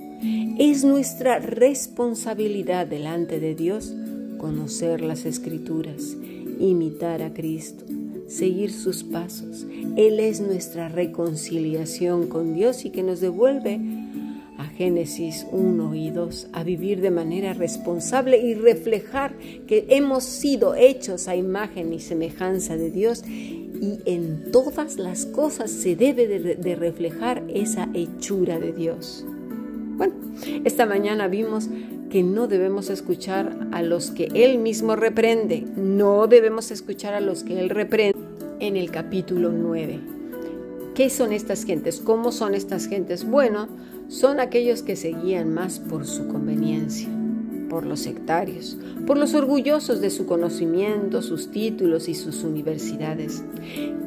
es 0.57 0.83
nuestra 0.83 1.37
responsabilidad 1.37 2.87
delante 2.87 3.39
de 3.39 3.53
Dios 3.53 3.93
conocer 4.39 5.01
las 5.01 5.25
escrituras, 5.25 6.15
imitar 6.59 7.21
a 7.21 7.33
Cristo, 7.33 7.83
seguir 8.33 8.71
sus 8.71 9.03
pasos. 9.03 9.65
Él 9.95 10.19
es 10.19 10.41
nuestra 10.41 10.89
reconciliación 10.89 12.27
con 12.27 12.53
Dios 12.53 12.85
y 12.85 12.89
que 12.89 13.03
nos 13.03 13.19
devuelve 13.19 13.79
a 14.57 14.65
Génesis 14.65 15.45
1 15.51 15.95
y 15.95 16.09
2 16.09 16.47
a 16.53 16.63
vivir 16.63 17.01
de 17.01 17.11
manera 17.11 17.53
responsable 17.53 18.37
y 18.37 18.55
reflejar 18.55 19.35
que 19.67 19.85
hemos 19.89 20.23
sido 20.23 20.75
hechos 20.75 21.27
a 21.27 21.35
imagen 21.35 21.93
y 21.93 21.99
semejanza 21.99 22.77
de 22.77 22.91
Dios 22.91 23.23
y 23.27 23.99
en 24.05 24.51
todas 24.51 24.97
las 24.97 25.25
cosas 25.25 25.71
se 25.71 25.95
debe 25.95 26.27
de, 26.27 26.55
de 26.55 26.75
reflejar 26.75 27.43
esa 27.49 27.89
hechura 27.93 28.59
de 28.59 28.71
Dios. 28.71 29.25
Bueno, 29.97 30.13
esta 30.63 30.85
mañana 30.85 31.27
vimos 31.27 31.69
que 32.09 32.23
no 32.23 32.47
debemos 32.47 32.89
escuchar 32.89 33.69
a 33.71 33.81
los 33.81 34.11
que 34.11 34.29
Él 34.35 34.59
mismo 34.59 34.95
reprende, 34.95 35.65
no 35.75 36.27
debemos 36.27 36.69
escuchar 36.69 37.15
a 37.15 37.21
los 37.21 37.43
que 37.43 37.59
Él 37.59 37.69
reprende 37.69 38.12
en 38.63 38.77
el 38.77 38.91
capítulo 38.91 39.51
9. 39.51 39.99
¿Qué 40.95 41.09
son 41.09 41.33
estas 41.33 41.65
gentes? 41.65 41.99
¿Cómo 41.99 42.31
son 42.31 42.55
estas 42.55 42.87
gentes? 42.87 43.29
Bueno, 43.29 43.67
son 44.07 44.39
aquellos 44.39 44.83
que 44.83 44.95
se 44.95 45.09
guían 45.09 45.53
más 45.53 45.79
por 45.79 46.05
su 46.05 46.29
conveniencia, 46.29 47.09
por 47.69 47.85
los 47.85 47.99
sectarios, 47.99 48.77
por 49.05 49.17
los 49.17 49.33
orgullosos 49.33 49.99
de 49.99 50.09
su 50.09 50.25
conocimiento, 50.25 51.21
sus 51.21 51.51
títulos 51.51 52.07
y 52.07 52.15
sus 52.15 52.45
universidades, 52.45 53.43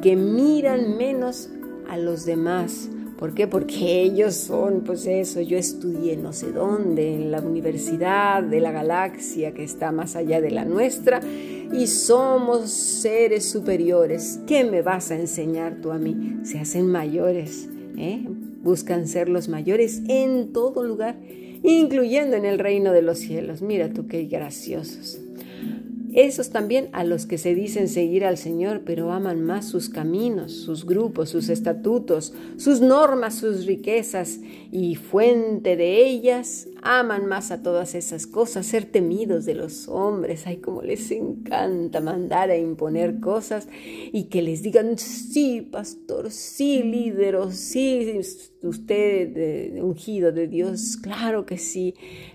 que 0.01 0.15
miran 0.15 0.97
menos 0.97 1.49
a 1.87 1.97
los 1.97 2.25
demás 2.25 2.89
¿Por 3.17 3.33
qué? 3.33 3.47
Porque 3.47 4.03
ellos 4.03 4.35
son, 4.35 4.81
pues 4.81 5.07
eso, 5.07 5.41
yo 5.41 5.57
estudié 5.57 6.17
no 6.17 6.33
sé 6.33 6.51
dónde, 6.51 7.15
en 7.15 7.31
la 7.31 7.41
universidad 7.41 8.43
de 8.43 8.59
la 8.61 8.71
galaxia 8.71 9.53
que 9.53 9.63
está 9.63 9.91
más 9.91 10.15
allá 10.15 10.39
de 10.39 10.51
la 10.51 10.65
nuestra, 10.65 11.21
y 11.73 11.87
somos 11.87 12.69
seres 12.69 13.49
superiores. 13.49 14.39
¿Qué 14.45 14.63
me 14.63 14.81
vas 14.83 15.11
a 15.11 15.15
enseñar 15.15 15.81
tú 15.81 15.91
a 15.91 15.97
mí? 15.97 16.39
Se 16.43 16.59
hacen 16.59 16.87
mayores, 16.87 17.67
¿eh? 17.97 18.25
buscan 18.61 19.07
ser 19.07 19.29
los 19.29 19.47
mayores 19.47 20.01
en 20.07 20.51
todo 20.53 20.83
lugar, 20.83 21.15
incluyendo 21.63 22.35
en 22.35 22.45
el 22.45 22.59
reino 22.59 22.91
de 22.91 23.01
los 23.01 23.17
cielos. 23.17 23.61
Mira 23.61 23.93
tú 23.93 24.07
qué 24.07 24.25
graciosos. 24.25 25.19
Esos 26.17 26.49
también 26.49 26.89
a 26.93 27.03
los 27.03 27.27
que 27.27 27.37
se 27.37 27.53
dicen 27.53 27.87
seguir 27.87 28.25
al 28.25 28.39
Señor, 28.39 28.81
pero 28.83 29.11
aman 29.11 29.43
más 29.43 29.67
sus 29.67 29.87
caminos, 29.87 30.51
sus 30.51 30.83
grupos, 30.83 31.29
sus 31.29 31.47
estatutos, 31.47 32.33
sus 32.57 32.81
normas, 32.81 33.35
sus 33.35 33.67
riquezas, 33.67 34.39
y 34.71 34.95
fuente 34.95 35.75
de 35.75 36.03
ellas, 36.07 36.69
aman 36.81 37.27
más 37.27 37.51
a 37.51 37.61
todas 37.61 37.93
esas 37.93 38.25
cosas, 38.25 38.65
ser 38.65 38.85
temidos 38.85 39.45
de 39.45 39.53
los 39.53 39.87
hombres. 39.87 40.47
Ay, 40.47 40.57
como 40.57 40.81
les 40.81 41.11
encanta 41.11 42.01
mandar 42.01 42.49
a 42.49 42.57
imponer 42.57 43.19
cosas 43.19 43.67
y 44.11 44.23
que 44.23 44.41
les 44.41 44.63
digan, 44.63 44.97
sí, 44.97 45.61
pastor, 45.61 46.31
sí, 46.31 46.81
líder, 46.81 47.37
sí, 47.51 48.19
usted 48.63 49.79
ungido 49.81 50.31
de 50.31 50.47
Dios, 50.47 50.97
claro 50.97 51.45
que 51.45 51.59
sí. 51.59 51.93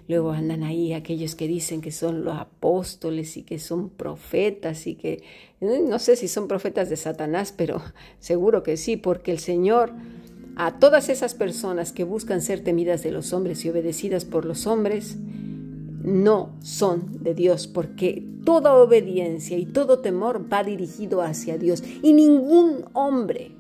Luego 0.09 0.33
andan 0.33 0.63
ahí 0.63 0.93
aquellos 0.93 1.35
que 1.35 1.47
dicen 1.47 1.81
que 1.81 1.93
son 1.93 2.25
los 2.25 2.37
apóstoles 2.37 3.37
y 3.37 3.43
que 3.43 3.59
son 3.59 3.89
profetas 3.89 4.87
y 4.87 4.97
que 4.97 5.23
eh, 5.61 5.85
no 5.89 5.99
sé 5.99 6.17
si 6.17 6.29
son 6.29 6.49
profetas 6.49 6.91
de 6.91 6.97
Satanás, 6.97 7.55
pero 7.57 7.83
seguro 8.19 8.63
que 8.63 8.77
sí, 8.77 8.97
porque 8.97 9.33
el 9.33 9.39
Señor 9.39 9.93
a 10.57 10.79
todas 10.79 11.09
esas 11.09 11.35
personas 11.35 11.93
que 11.93 12.05
buscan 12.05 12.43
ser 12.43 12.63
temidas 12.63 13.03
de 13.03 13.11
los 13.11 13.33
hombres 13.33 13.65
y 13.65 13.71
obedecidas 13.71 14.25
por 14.25 14.45
los 14.45 14.67
hombres, 14.67 15.17
no 16.03 16.51
son 16.61 17.23
de 17.23 17.35
Dios, 17.35 17.67
porque 17.67 18.23
toda 18.45 18.75
obediencia 18.75 19.57
y 19.57 19.67
todo 19.67 20.01
temor 20.01 20.53
va 20.53 20.65
dirigido 20.65 21.23
hacia 21.23 21.59
Dios. 21.59 21.83
Y 22.03 22.13
ningún 22.13 22.85
hombre 22.93 23.53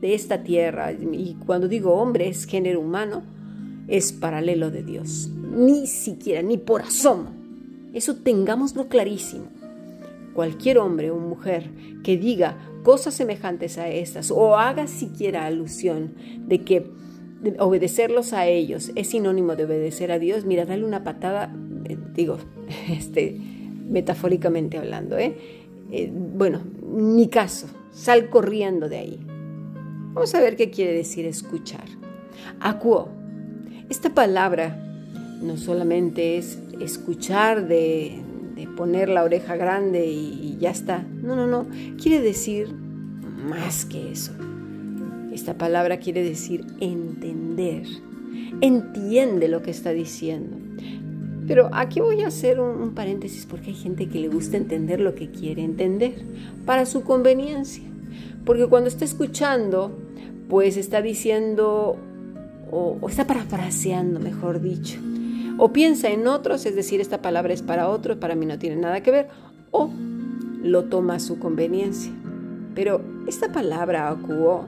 de 0.00 0.14
esta 0.14 0.42
tierra, 0.42 0.92
y 0.92 1.36
cuando 1.46 1.68
digo 1.68 1.94
hombre 1.94 2.28
es 2.28 2.46
género 2.46 2.80
humano, 2.80 3.22
es 3.86 4.12
paralelo 4.12 4.70
de 4.70 4.82
Dios. 4.82 5.30
Ni 5.52 5.86
siquiera, 5.86 6.42
ni 6.42 6.58
por 6.58 6.82
asomo. 6.82 7.30
Eso 7.92 8.16
tengámoslo 8.16 8.88
clarísimo. 8.88 9.46
cualquier 10.34 10.78
hombre 10.78 11.10
o 11.10 11.18
mujer 11.18 11.68
que 12.02 12.16
diga 12.16 12.56
cosas 12.82 13.12
semejantes 13.12 13.76
a 13.76 13.90
estas 13.90 14.30
o 14.30 14.56
haga 14.56 14.86
siquiera 14.86 15.44
alusión 15.44 16.14
de 16.46 16.62
que 16.62 16.86
obedecerlos 17.58 18.32
a 18.32 18.46
ellos 18.46 18.92
es 18.94 19.08
sinónimo 19.08 19.56
de 19.56 19.64
obedecer 19.64 20.10
a 20.10 20.18
Dios, 20.18 20.46
mira, 20.46 20.64
dale 20.64 20.84
una 20.84 21.04
patada, 21.04 21.54
eh, 21.84 21.98
digo, 22.14 22.38
este, 22.88 23.36
metafóricamente 23.88 24.78
hablando, 24.78 25.18
¿eh? 25.18 25.36
¿eh? 25.90 26.10
bueno, 26.10 26.62
ni 26.82 27.28
caso, 27.28 27.66
sal 27.92 28.30
corriendo 28.30 28.88
de 28.88 28.98
ahí. 28.98 29.20
Vamos 30.14 30.34
a 30.34 30.40
ver 30.40 30.56
qué 30.56 30.70
quiere 30.70 30.92
decir 30.92 31.26
escuchar. 31.26 31.84
Acuo. 32.60 33.08
Esta 33.88 34.14
palabra 34.14 34.91
no 35.42 35.56
solamente 35.56 36.38
es 36.38 36.58
escuchar 36.80 37.66
de, 37.66 38.20
poner 38.76 39.08
la 39.08 39.24
oreja 39.24 39.56
grande 39.56 40.06
y, 40.06 40.56
ya 40.60 40.70
está. 40.70 41.04
No, 41.22 41.34
no, 41.34 41.46
no. 41.46 41.66
Quiere 42.00 42.22
decir 42.22 42.72
más 42.72 43.84
que 43.84 44.12
eso. 44.12 44.32
Esta 45.32 45.54
palabra 45.54 45.98
quiere 45.98 46.22
decir 46.22 46.64
entender. 46.80 47.84
Entiende 48.60 49.48
lo 49.48 49.62
que 49.62 49.72
está 49.72 49.90
diciendo. 49.90 50.56
Pero 51.48 51.70
aquí 51.72 52.00
voy 52.00 52.22
a 52.22 52.28
hacer 52.28 52.60
un, 52.60 52.94
paréntesis 52.94 53.46
porque 53.46 53.70
hay 53.70 53.76
gente 53.76 54.08
que 54.08 54.20
le 54.20 54.28
gusta 54.28 54.56
entender 54.56 55.00
lo 55.00 55.14
que 55.16 55.30
quiere 55.30 55.64
entender 55.64 56.14
para 56.64 56.86
su 56.86 57.02
conveniencia. 57.02 57.84
Porque 58.44 58.66
cuando 58.66 58.88
está 58.88 59.04
escuchando, 59.04 59.90
pues 60.48 60.76
está 60.76 61.02
diciendo 61.02 61.96
o, 62.70 62.96
o 63.00 63.08
está 63.08 63.26
parafraseando, 63.26 64.20
mejor 64.20 64.62
dicho 64.62 64.98
o 65.64 65.72
piensa 65.72 66.10
en 66.10 66.26
otros, 66.26 66.66
es 66.66 66.74
decir, 66.74 67.00
esta 67.00 67.22
palabra 67.22 67.54
es 67.54 67.62
para 67.62 67.88
otros, 67.88 68.18
para 68.18 68.34
mí 68.34 68.46
no 68.46 68.58
tiene 68.58 68.74
nada 68.74 69.00
que 69.00 69.12
ver, 69.12 69.28
o 69.70 69.90
lo 70.60 70.86
toma 70.86 71.14
a 71.14 71.20
su 71.20 71.38
conveniencia. 71.38 72.10
Pero 72.74 73.00
esta 73.28 73.52
palabra 73.52 74.08
acuó, 74.08 74.66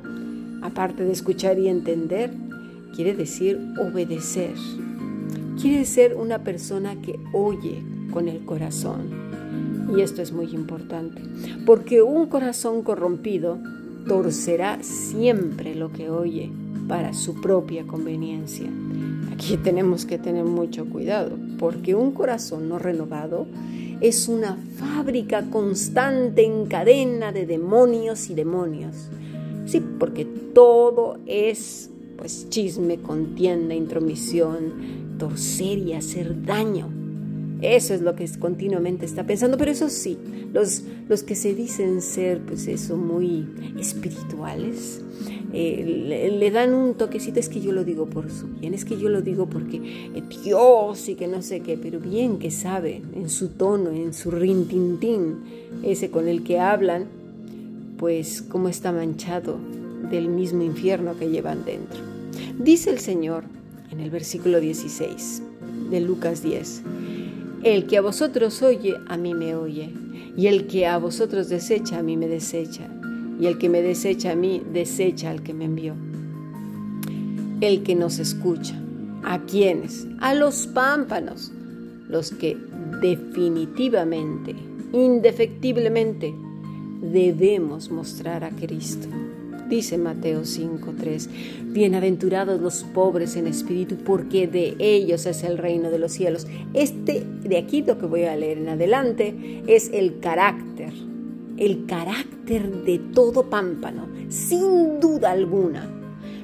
aparte 0.63 1.03
de 1.03 1.11
escuchar 1.11 1.59
y 1.59 1.67
entender, 1.67 2.33
quiere 2.95 3.13
decir 3.13 3.59
obedecer. 3.81 4.55
Quiere 5.61 5.85
ser 5.85 6.15
una 6.15 6.45
persona 6.45 6.95
que 7.03 7.19
oye 7.33 7.83
con 8.13 8.29
el 8.29 8.45
corazón. 8.45 9.11
Y 9.97 10.01
esto 10.01 10.23
es 10.23 10.31
muy 10.31 10.47
importante, 10.55 11.23
porque 11.67 12.03
un 12.03 12.29
corazón 12.29 12.83
corrompido 12.83 13.59
torcerá 14.07 14.79
siempre 14.85 15.75
lo 15.75 15.91
que 15.91 16.09
oye 16.09 16.53
para 16.87 17.15
su 17.15 17.41
propia 17.41 17.85
conveniencia. 17.85 18.71
Aquí 19.35 19.57
tenemos 19.57 20.07
que 20.07 20.17
tener 20.17 20.45
mucho 20.45 20.87
cuidado, 20.87 21.37
porque 21.59 21.97
un 21.97 22.13
corazón 22.13 22.69
no 22.69 22.79
renovado 22.79 23.49
es 24.01 24.29
una 24.29 24.57
fábrica 24.77 25.51
constante 25.51 26.45
en 26.45 26.67
cadena 26.67 27.33
de 27.33 27.45
demonios 27.45 28.31
y 28.31 28.35
demonios. 28.35 28.95
Sí, 29.67 29.83
porque 29.99 30.25
todo 30.25 31.19
es 31.27 31.91
pues 32.17 32.49
chisme, 32.49 32.99
contienda, 32.99 33.75
intromisión, 33.75 35.17
torcer 35.19 35.79
y 35.79 35.95
hacer 35.95 36.45
daño. 36.45 36.89
Eso 37.61 37.93
es 37.93 38.03
lo 38.03 38.15
que 38.15 38.29
continuamente 38.39 39.05
está 39.05 39.27
pensando, 39.27 39.59
pero 39.59 39.73
eso 39.73 39.89
sí, 39.89 40.17
los, 40.53 40.85
los 41.09 41.25
que 41.25 41.35
se 41.35 41.55
dicen 41.55 42.03
ser, 42.03 42.41
pues 42.41 42.69
eso, 42.69 42.97
muy 42.97 43.49
espirituales, 43.81 45.03
eh, 45.57 46.33
le, 46.37 46.51
dan 46.51 46.75
un 46.75 46.95
toquecito, 46.95 47.39
es 47.39 47.49
que 47.49 47.61
yo 47.61 47.71
lo 47.71 47.85
digo 47.85 48.07
por 48.07 48.29
su 48.29 48.49
bien, 48.49 48.75
es 48.75 48.85
que 48.85 48.99
yo 48.99 49.09
lo 49.09 49.23
digo 49.23 49.47
porque 49.47 49.77
eh, 50.13 50.23
Dios 50.43 51.09
y 51.09 51.15
que 51.15 51.29
no 51.29 51.43
sé 51.43 51.61
qué, 51.61 51.79
pero 51.81 52.01
bien 52.01 52.41
que 52.41 52.51
sabe 52.51 53.03
en 53.15 53.31
su 53.31 53.51
tono, 53.51 53.91
en 53.91 54.15
su 54.15 54.33
rintintín, 54.33 55.37
ese 55.85 56.11
con 56.11 56.27
el 56.27 56.43
que 56.43 56.59
hablan, 56.59 57.07
pues 57.99 58.43
cómo 58.43 58.69
está 58.69 58.91
manchado 58.91 59.57
del 60.11 60.29
mismo 60.29 60.65
infierno 60.65 61.17
que 61.17 61.31
llevan 61.31 61.65
dentro. 61.65 62.01
Dice 62.59 62.91
el 62.91 62.99
Señor 62.99 63.45
en 63.93 64.01
el 64.01 64.11
versículo 64.11 64.59
16 64.59 65.41
de 65.89 66.01
Lucas 66.01 66.43
10, 66.43 66.83
el 67.63 67.87
que 67.87 67.99
a 67.99 68.01
vosotros 68.01 68.61
oye, 68.63 68.97
a 69.07 69.17
mí 69.17 69.35
me 69.35 69.55
oye, 69.55 69.93
y 70.37 70.49
el 70.49 70.67
que 70.67 70.89
a 70.89 70.99
vosotros 70.99 71.49
desecha, 71.49 71.99
a 71.99 72.03
mí 72.03 72.17
me 72.17 72.27
desecha, 72.27 72.91
y 73.41 73.47
el 73.47 73.59
que 73.59 73.69
me 73.69 73.83
desecha 73.83 74.33
a 74.33 74.37
mí, 74.37 74.63
desecha 74.73 75.31
al 75.31 75.43
que 75.43 75.55
me 75.55 75.65
envió. 75.65 75.95
El 77.61 77.83
que 77.83 77.95
nos 77.95 78.19
escucha, 78.19 78.81
¿a 79.23 79.41
quiénes? 79.41 80.07
A 80.21 80.35
los 80.35 80.67
pámpanos, 80.67 81.53
los 82.09 82.31
que 82.31 82.57
definitivamente, 83.01 84.55
indefectiblemente, 84.93 86.35
debemos 87.01 87.91
mostrar 87.91 88.45
a 88.45 88.51
Cristo. 88.51 89.09
Dice 89.69 89.97
Mateo 89.97 90.45
5:3, 90.45 91.29
bienaventurados 91.73 92.61
los 92.61 92.85
pobres 92.85 93.35
en 93.37 93.47
espíritu, 93.47 93.97
porque 93.97 94.47
de 94.47 94.77
ellos 94.79 95.25
es 95.27 95.43
el 95.43 95.57
reino 95.57 95.91
de 95.91 95.99
los 95.99 96.13
cielos. 96.13 96.47
Este 96.75 97.25
de 97.43 97.57
aquí 97.57 97.83
lo 97.83 97.99
que 97.99 98.07
voy 98.07 98.25
a 98.25 98.37
leer 98.37 98.59
en 98.59 98.69
adelante 98.69 99.63
es 99.67 99.91
el 99.93 100.21
carácter, 100.21 100.93
el 101.57 101.87
carácter 101.87 102.85
de 102.85 102.99
todo 102.99 103.49
pámpano, 103.49 104.09
sin 104.29 105.01
duda 105.01 105.33
alguna. 105.33 105.91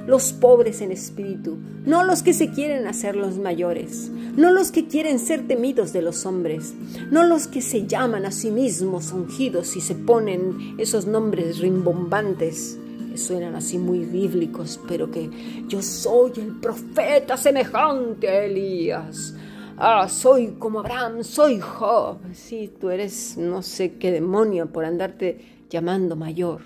Los 0.06 0.32
pobres 0.32 0.80
en 0.80 0.92
espíritu, 0.92 1.58
no 1.84 2.04
los 2.04 2.22
que 2.22 2.32
se 2.32 2.50
quieren 2.50 2.86
hacer 2.86 3.16
los 3.16 3.38
mayores, 3.38 4.10
no 4.36 4.50
los 4.50 4.72
que 4.72 4.86
quieren 4.86 5.18
ser 5.18 5.46
temidos 5.46 5.92
de 5.92 6.02
los 6.02 6.24
hombres, 6.26 6.74
no 7.10 7.24
los 7.24 7.46
que 7.46 7.60
se 7.60 7.86
llaman 7.86 8.24
a 8.24 8.30
sí 8.30 8.50
mismos 8.50 9.12
ungidos 9.12 9.76
y 9.76 9.80
se 9.80 9.94
ponen 9.94 10.76
esos 10.78 11.06
nombres 11.06 11.58
rimbombantes, 11.58 12.78
que 13.10 13.18
suenan 13.18 13.54
así 13.56 13.76
muy 13.76 14.00
bíblicos, 14.00 14.80
pero 14.88 15.10
que 15.10 15.28
yo 15.68 15.82
soy 15.82 16.32
el 16.36 16.56
profeta 16.60 17.36
semejante 17.36 18.28
a 18.28 18.44
Elías. 18.44 19.34
Ah, 19.82 20.10
soy 20.10 20.56
como 20.58 20.80
Abraham, 20.80 21.24
soy 21.24 21.58
Job. 21.58 22.18
Sí, 22.34 22.70
tú 22.78 22.90
eres 22.90 23.38
no 23.38 23.62
sé 23.62 23.94
qué 23.94 24.12
demonio 24.12 24.70
por 24.70 24.84
andarte 24.84 25.64
llamando 25.70 26.16
mayor. 26.16 26.60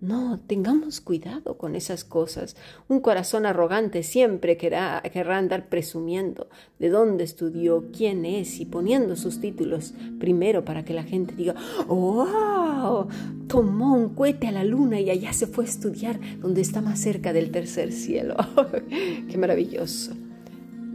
No, 0.00 0.38
tengamos 0.46 1.00
cuidado 1.00 1.58
con 1.58 1.74
esas 1.74 2.04
cosas. 2.04 2.54
Un 2.86 3.00
corazón 3.00 3.44
arrogante 3.44 4.04
siempre 4.04 4.56
querrá, 4.56 5.02
querrá, 5.12 5.36
andar 5.36 5.68
presumiendo 5.68 6.48
de 6.78 6.90
dónde 6.90 7.24
estudió, 7.24 7.86
quién 7.92 8.24
es 8.24 8.60
y 8.60 8.66
poniendo 8.66 9.16
sus 9.16 9.40
títulos 9.40 9.92
primero 10.20 10.64
para 10.64 10.84
que 10.84 10.94
la 10.94 11.02
gente 11.02 11.34
diga, 11.34 11.56
¡wow! 11.88 13.08
Tomó 13.48 13.96
un 13.96 14.14
cohete 14.14 14.46
a 14.46 14.52
la 14.52 14.62
luna 14.62 15.00
y 15.00 15.10
allá 15.10 15.32
se 15.32 15.48
fue 15.48 15.64
a 15.64 15.68
estudiar 15.68 16.20
donde 16.38 16.60
está 16.60 16.80
más 16.80 17.00
cerca 17.00 17.32
del 17.32 17.50
tercer 17.50 17.90
cielo. 17.90 18.36
¡Qué 19.28 19.36
maravilloso! 19.38 20.14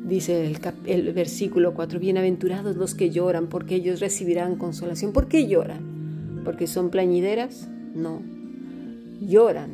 Dice 0.08 0.56
el, 0.86 1.13
versículo 1.13 1.74
4, 1.74 2.00
bienaventurados 2.00 2.78
los 2.78 2.96
que 2.96 3.10
lloran 3.10 3.48
porque 3.48 3.76
ellos 3.76 4.00
recibirán 4.00 4.56
consolación. 4.56 5.12
¿Por 5.12 5.28
qué 5.28 5.48
lloran? 5.48 6.41
¿Porque 6.46 6.65
son 6.65 6.89
plañideras? 6.89 7.67
No 7.93 8.22
lloran 9.22 9.72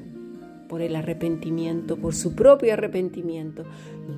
por 0.67 0.81
el 0.81 0.95
arrepentimiento, 0.95 1.97
por 1.97 2.15
su 2.15 2.33
propio 2.33 2.73
arrepentimiento, 2.73 3.63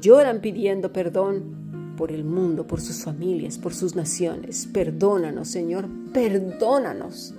lloran 0.01 0.39
pidiendo 0.39 0.93
perdón 0.93 1.95
por 1.97 2.12
el 2.12 2.23
mundo, 2.23 2.67
por 2.67 2.82
sus 2.82 3.04
familias, 3.04 3.58
por 3.58 3.73
sus 3.73 3.95
naciones. 3.95 4.69
Perdónanos, 4.71 5.49
Señor, 5.49 5.88
perdónanos. 6.13 7.34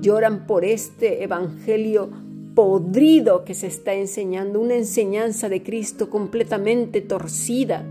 Lloran 0.00 0.46
por 0.46 0.64
este 0.64 1.22
evangelio 1.22 2.10
podrido 2.56 3.44
que 3.44 3.52
se 3.52 3.66
está 3.66 3.92
enseñando, 3.92 4.60
una 4.60 4.76
enseñanza 4.76 5.50
de 5.50 5.62
Cristo 5.62 6.08
completamente 6.08 7.02
torcida, 7.02 7.84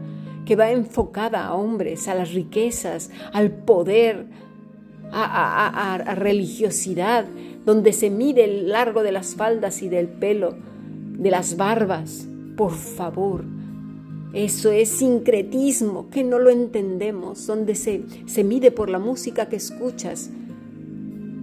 que 0.43 0.56
va 0.56 0.71
enfocada 0.71 1.45
a 1.45 1.54
hombres, 1.54 2.08
a 2.08 2.15
las 2.15 2.34
riquezas, 2.34 3.12
al 3.32 3.51
poder, 3.51 4.25
a, 5.12 6.15
religiosidad, 6.15 7.25
donde 7.63 7.93
se 7.93 8.10
mide 8.10 8.43
el 8.43 8.69
largo 8.69 9.04
de 9.04 9.12
las 9.12 9.36
faldas 9.36 9.84
y 9.84 9.88
del 9.88 10.08
pelo, 10.08 10.56
de 11.12 11.30
las 11.30 11.58
barbas. 11.58 12.28
Por 12.58 12.71
favor, 12.71 13.45
eso 14.34 14.71
es 14.71 14.89
sincretismo, 14.89 16.10
que 16.10 16.23
no 16.23 16.39
lo 16.39 16.49
entendemos, 16.49 17.45
donde 17.45 17.75
se, 17.75 18.01
se 18.25 18.43
mide 18.43 18.71
por 18.71 18.89
la 18.89 18.97
música 18.97 19.47
que 19.47 19.58
escuchas, 19.58 20.32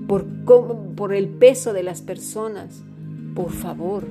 por 0.08 1.14
el 1.14 1.28
peso 1.28 1.72
de 1.72 1.85
las 1.85 2.02
personas. 2.02 2.82
Por 3.34 3.50
favor, 3.50 4.06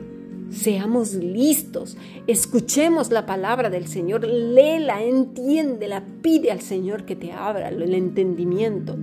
seamos 0.51 1.13
listos, 1.13 1.97
escuchemos 2.27 3.11
la 3.11 3.25
palabra 3.25 3.69
del 3.69 3.87
Señor, 3.87 4.25
léela, 4.25 5.03
entiéndela, 5.03 6.03
pide 6.21 6.51
al 6.51 6.61
Señor 6.61 7.05
que 7.05 7.15
te 7.15 7.31
abra 7.31 7.69
el 7.69 7.93
entendimiento. 7.93 8.97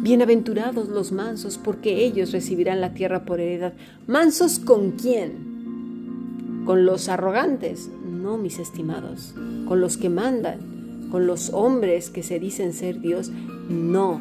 Bienaventurados 0.00 0.88
los 0.88 1.12
mansos, 1.12 1.58
porque 1.58 2.04
ellos 2.04 2.32
recibirán 2.32 2.80
la 2.80 2.94
tierra 2.94 3.24
por 3.24 3.40
heredad. 3.40 3.74
¿Mansos 4.06 4.60
con 4.60 4.92
quién? 4.92 6.62
¿Con 6.64 6.86
los 6.86 7.08
arrogantes? 7.08 7.90
No, 8.04 8.38
mis 8.38 8.58
estimados. 8.58 9.34
¿Con 9.66 9.80
los 9.80 9.96
que 9.96 10.08
mandan? 10.08 11.08
¿Con 11.10 11.26
los 11.26 11.50
hombres 11.50 12.10
que 12.10 12.22
se 12.22 12.38
dicen 12.38 12.72
ser 12.72 13.00
Dios? 13.00 13.30
No, 13.68 14.20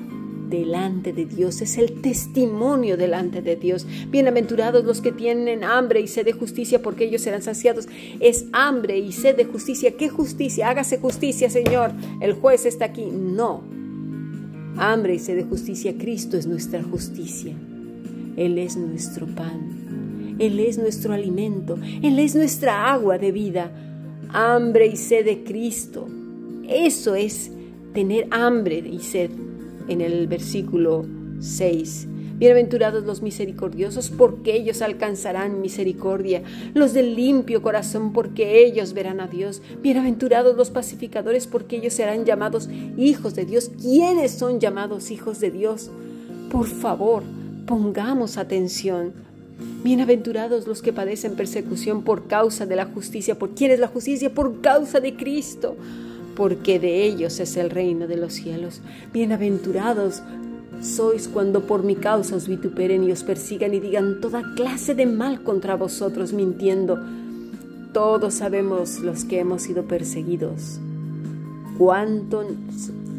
delante 0.49 1.13
de 1.13 1.25
Dios, 1.25 1.61
es 1.61 1.77
el 1.77 2.01
testimonio 2.01 2.97
delante 2.97 3.41
de 3.41 3.55
Dios. 3.55 3.85
Bienaventurados 4.09 4.85
los 4.85 5.01
que 5.01 5.11
tienen 5.11 5.63
hambre 5.63 6.01
y 6.01 6.07
sed 6.07 6.25
de 6.25 6.33
justicia, 6.33 6.81
porque 6.81 7.05
ellos 7.05 7.21
serán 7.21 7.41
saciados. 7.41 7.87
Es 8.19 8.45
hambre 8.53 8.97
y 8.99 9.11
sed 9.11 9.35
de 9.35 9.45
justicia. 9.45 9.95
¿Qué 9.97 10.09
justicia? 10.09 10.69
Hágase 10.69 10.97
justicia, 10.99 11.49
Señor. 11.49 11.91
El 12.21 12.33
juez 12.33 12.65
está 12.65 12.85
aquí. 12.85 13.05
No. 13.05 13.63
Hambre 14.77 15.15
y 15.15 15.19
sed 15.19 15.35
de 15.35 15.43
justicia. 15.43 15.97
Cristo 15.97 16.37
es 16.37 16.47
nuestra 16.47 16.83
justicia. 16.83 17.53
Él 18.35 18.57
es 18.57 18.77
nuestro 18.77 19.25
pan. 19.25 20.35
Él 20.39 20.59
es 20.59 20.77
nuestro 20.77 21.13
alimento. 21.13 21.77
Él 22.01 22.19
es 22.19 22.35
nuestra 22.35 22.91
agua 22.91 23.17
de 23.17 23.31
vida. 23.31 23.71
Hambre 24.29 24.87
y 24.87 24.95
sed 24.95 25.25
de 25.25 25.43
Cristo. 25.43 26.07
Eso 26.67 27.15
es 27.15 27.51
tener 27.93 28.27
hambre 28.31 28.77
y 28.77 28.99
sed 28.99 29.31
en 29.87 30.01
el 30.01 30.27
versículo 30.27 31.05
6. 31.39 32.07
Bienaventurados 32.37 33.03
los 33.03 33.23
misericordiosos, 33.23 34.11
porque 34.11 34.55
ellos 34.55 34.83
alcanzarán 34.83 35.59
misericordia. 35.59 36.43
Los 36.75 36.93
del 36.93 37.15
limpio 37.15 37.63
corazón, 37.63 38.13
porque 38.13 38.63
ellos 38.63 38.93
verán 38.93 39.19
a 39.19 39.27
Dios. 39.27 39.63
Bienaventurados 39.81 40.55
los 40.55 40.69
pacificadores, 40.69 41.47
porque 41.47 41.77
ellos 41.77 41.93
serán 41.93 42.25
llamados 42.25 42.69
hijos 42.95 43.33
de 43.33 43.45
Dios. 43.45 43.71
¿Quiénes 43.81 44.33
son 44.33 44.59
llamados 44.59 45.09
hijos 45.09 45.39
de 45.39 45.49
Dios? 45.49 45.89
Por 46.51 46.67
favor, 46.67 47.23
pongamos 47.65 48.37
atención. 48.37 49.13
Bienaventurados 49.83 50.67
los 50.67 50.83
que 50.83 50.93
padecen 50.93 51.35
persecución 51.35 52.03
por 52.03 52.27
causa 52.27 52.67
de 52.67 52.75
la 52.75 52.85
justicia. 52.85 53.39
¿Por 53.39 53.55
quién 53.55 53.71
es 53.71 53.79
la 53.79 53.87
justicia? 53.87 54.31
Por 54.31 54.61
causa 54.61 54.99
de 54.99 55.15
Cristo 55.15 55.75
porque 56.37 56.79
de 56.79 57.03
ellos 57.03 57.39
es 57.39 57.57
el 57.57 57.71
reino 57.71 58.05
de 58.07 58.15
los 58.15 58.33
cielos. 58.33 58.81
Bienaventurados 59.11 60.21
sois 60.83 61.27
cuando 61.27 61.65
por 61.65 61.83
mi 61.83 61.95
causa 61.95 62.35
os 62.35 62.47
vituperen 62.47 63.03
y 63.03 63.11
os 63.11 63.23
persigan 63.23 63.73
y 63.73 63.79
digan 63.79 64.21
toda 64.21 64.53
clase 64.55 64.93
de 64.93 65.07
mal 65.07 65.41
contra 65.41 65.75
vosotros 65.75 66.33
mintiendo. 66.33 66.99
Todos 67.91 68.35
sabemos 68.35 68.99
los 68.99 69.25
que 69.25 69.39
hemos 69.39 69.63
sido 69.63 69.85
perseguidos. 69.85 70.79
Cuántos 71.79 72.45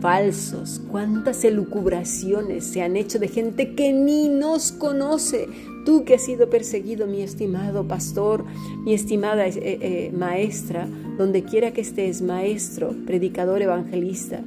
falsos, 0.00 0.80
cuántas 0.88 1.42
elucubraciones 1.42 2.64
se 2.64 2.82
han 2.82 2.96
hecho 2.96 3.18
de 3.18 3.26
gente 3.26 3.74
que 3.74 3.92
ni 3.92 4.28
nos 4.28 4.70
conoce. 4.70 5.48
Tú 5.88 6.04
que 6.04 6.16
has 6.16 6.22
sido 6.22 6.50
perseguido, 6.50 7.06
mi 7.06 7.22
estimado 7.22 7.88
pastor, 7.88 8.44
mi 8.84 8.92
estimada 8.92 9.46
eh, 9.46 9.54
eh, 9.56 10.12
maestra, 10.14 10.86
donde 11.16 11.44
quiera 11.44 11.72
que 11.72 11.80
estés, 11.80 12.20
maestro, 12.20 12.94
predicador, 13.06 13.62
evangelista, 13.62 14.42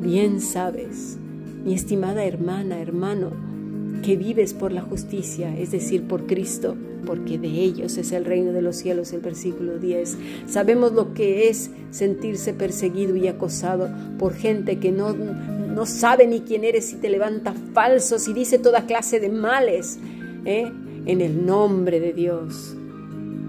bien 0.00 0.40
sabes, 0.40 1.16
mi 1.64 1.74
estimada 1.74 2.24
hermana, 2.24 2.80
hermano, 2.80 3.30
que 4.02 4.16
vives 4.16 4.52
por 4.52 4.72
la 4.72 4.80
justicia, 4.80 5.56
es 5.56 5.70
decir, 5.70 6.08
por 6.08 6.26
Cristo, 6.26 6.74
porque 7.06 7.38
de 7.38 7.50
ellos 7.50 7.96
es 7.96 8.10
el 8.10 8.24
reino 8.24 8.50
de 8.50 8.62
los 8.62 8.74
cielos, 8.74 9.12
el 9.12 9.20
versículo 9.20 9.78
10. 9.78 10.18
Sabemos 10.48 10.90
lo 10.90 11.14
que 11.14 11.48
es 11.48 11.70
sentirse 11.92 12.52
perseguido 12.52 13.14
y 13.14 13.28
acosado 13.28 13.90
por 14.18 14.34
gente 14.34 14.80
que 14.80 14.90
no, 14.90 15.12
no 15.12 15.86
sabe 15.86 16.26
ni 16.26 16.40
quién 16.40 16.64
eres 16.64 16.92
y 16.92 16.96
te 16.96 17.10
levanta 17.10 17.54
falsos 17.72 18.26
y 18.26 18.32
dice 18.32 18.58
toda 18.58 18.86
clase 18.86 19.20
de 19.20 19.28
males 19.28 20.00
¿eh? 20.44 20.72
en 21.06 21.20
el 21.20 21.44
nombre 21.44 22.00
de 22.00 22.12
Dios. 22.12 22.76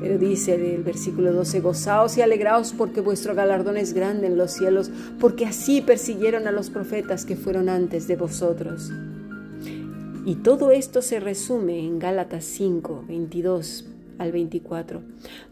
Pero 0.02 0.18
dice 0.18 0.76
el 0.76 0.84
versículo 0.84 1.32
12, 1.34 1.62
gozaos 1.62 2.18
y 2.18 2.22
alegraos 2.22 2.74
porque 2.74 3.02
vuestro 3.02 3.34
galardón 3.34 3.78
es 3.78 3.94
grande 3.94 4.28
en 4.28 4.38
los 4.38 4.52
cielos, 4.52 4.92
porque 5.20 5.46
así 5.46 5.82
persiguieron 5.82 6.48
a 6.48 6.52
los 6.52 6.70
profetas 6.70 7.26
que 7.26 7.36
fueron 7.36 7.70
antes 7.70 8.08
de 8.08 8.16
vosotros. 8.16 8.92
Y 10.26 10.36
todo 10.36 10.72
esto 10.72 11.02
se 11.02 11.20
resume 11.20 11.80
en 11.80 12.00
Gálatas 12.00 12.44
5, 12.46 13.06
22 13.08 13.86
al 14.18 14.32
24. 14.32 15.02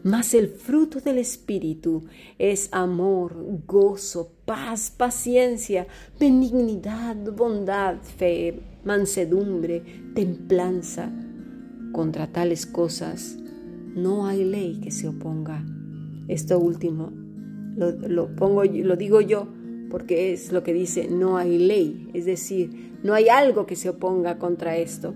Mas 0.02 0.34
el 0.34 0.48
fruto 0.48 1.00
del 1.00 1.18
Espíritu 1.18 2.04
es 2.38 2.68
amor, 2.72 3.34
gozo, 3.66 4.30
paz, 4.44 4.92
paciencia, 4.96 5.86
benignidad, 6.18 7.16
bondad, 7.16 7.96
fe, 8.02 8.60
mansedumbre, 8.84 9.82
templanza. 10.14 11.10
Contra 11.94 12.26
tales 12.26 12.66
cosas 12.66 13.38
no 13.94 14.26
hay 14.26 14.44
ley 14.44 14.80
que 14.82 14.90
se 14.90 15.08
oponga. 15.08 15.64
Esto 16.28 16.58
último 16.58 17.12
lo, 17.76 18.34
pongo, 18.36 18.64
lo 18.64 18.96
digo 18.96 19.20
yo 19.20 19.48
porque 19.90 20.32
es 20.32 20.52
lo 20.52 20.64
que 20.64 20.72
dice, 20.72 21.08
no 21.08 21.36
hay 21.36 21.56
ley, 21.56 22.10
es 22.14 22.24
decir, 22.24 22.98
no 23.04 23.14
hay 23.14 23.28
algo 23.28 23.64
que 23.64 23.76
se 23.76 23.88
oponga 23.88 24.38
contra 24.38 24.76
esto. 24.76 25.14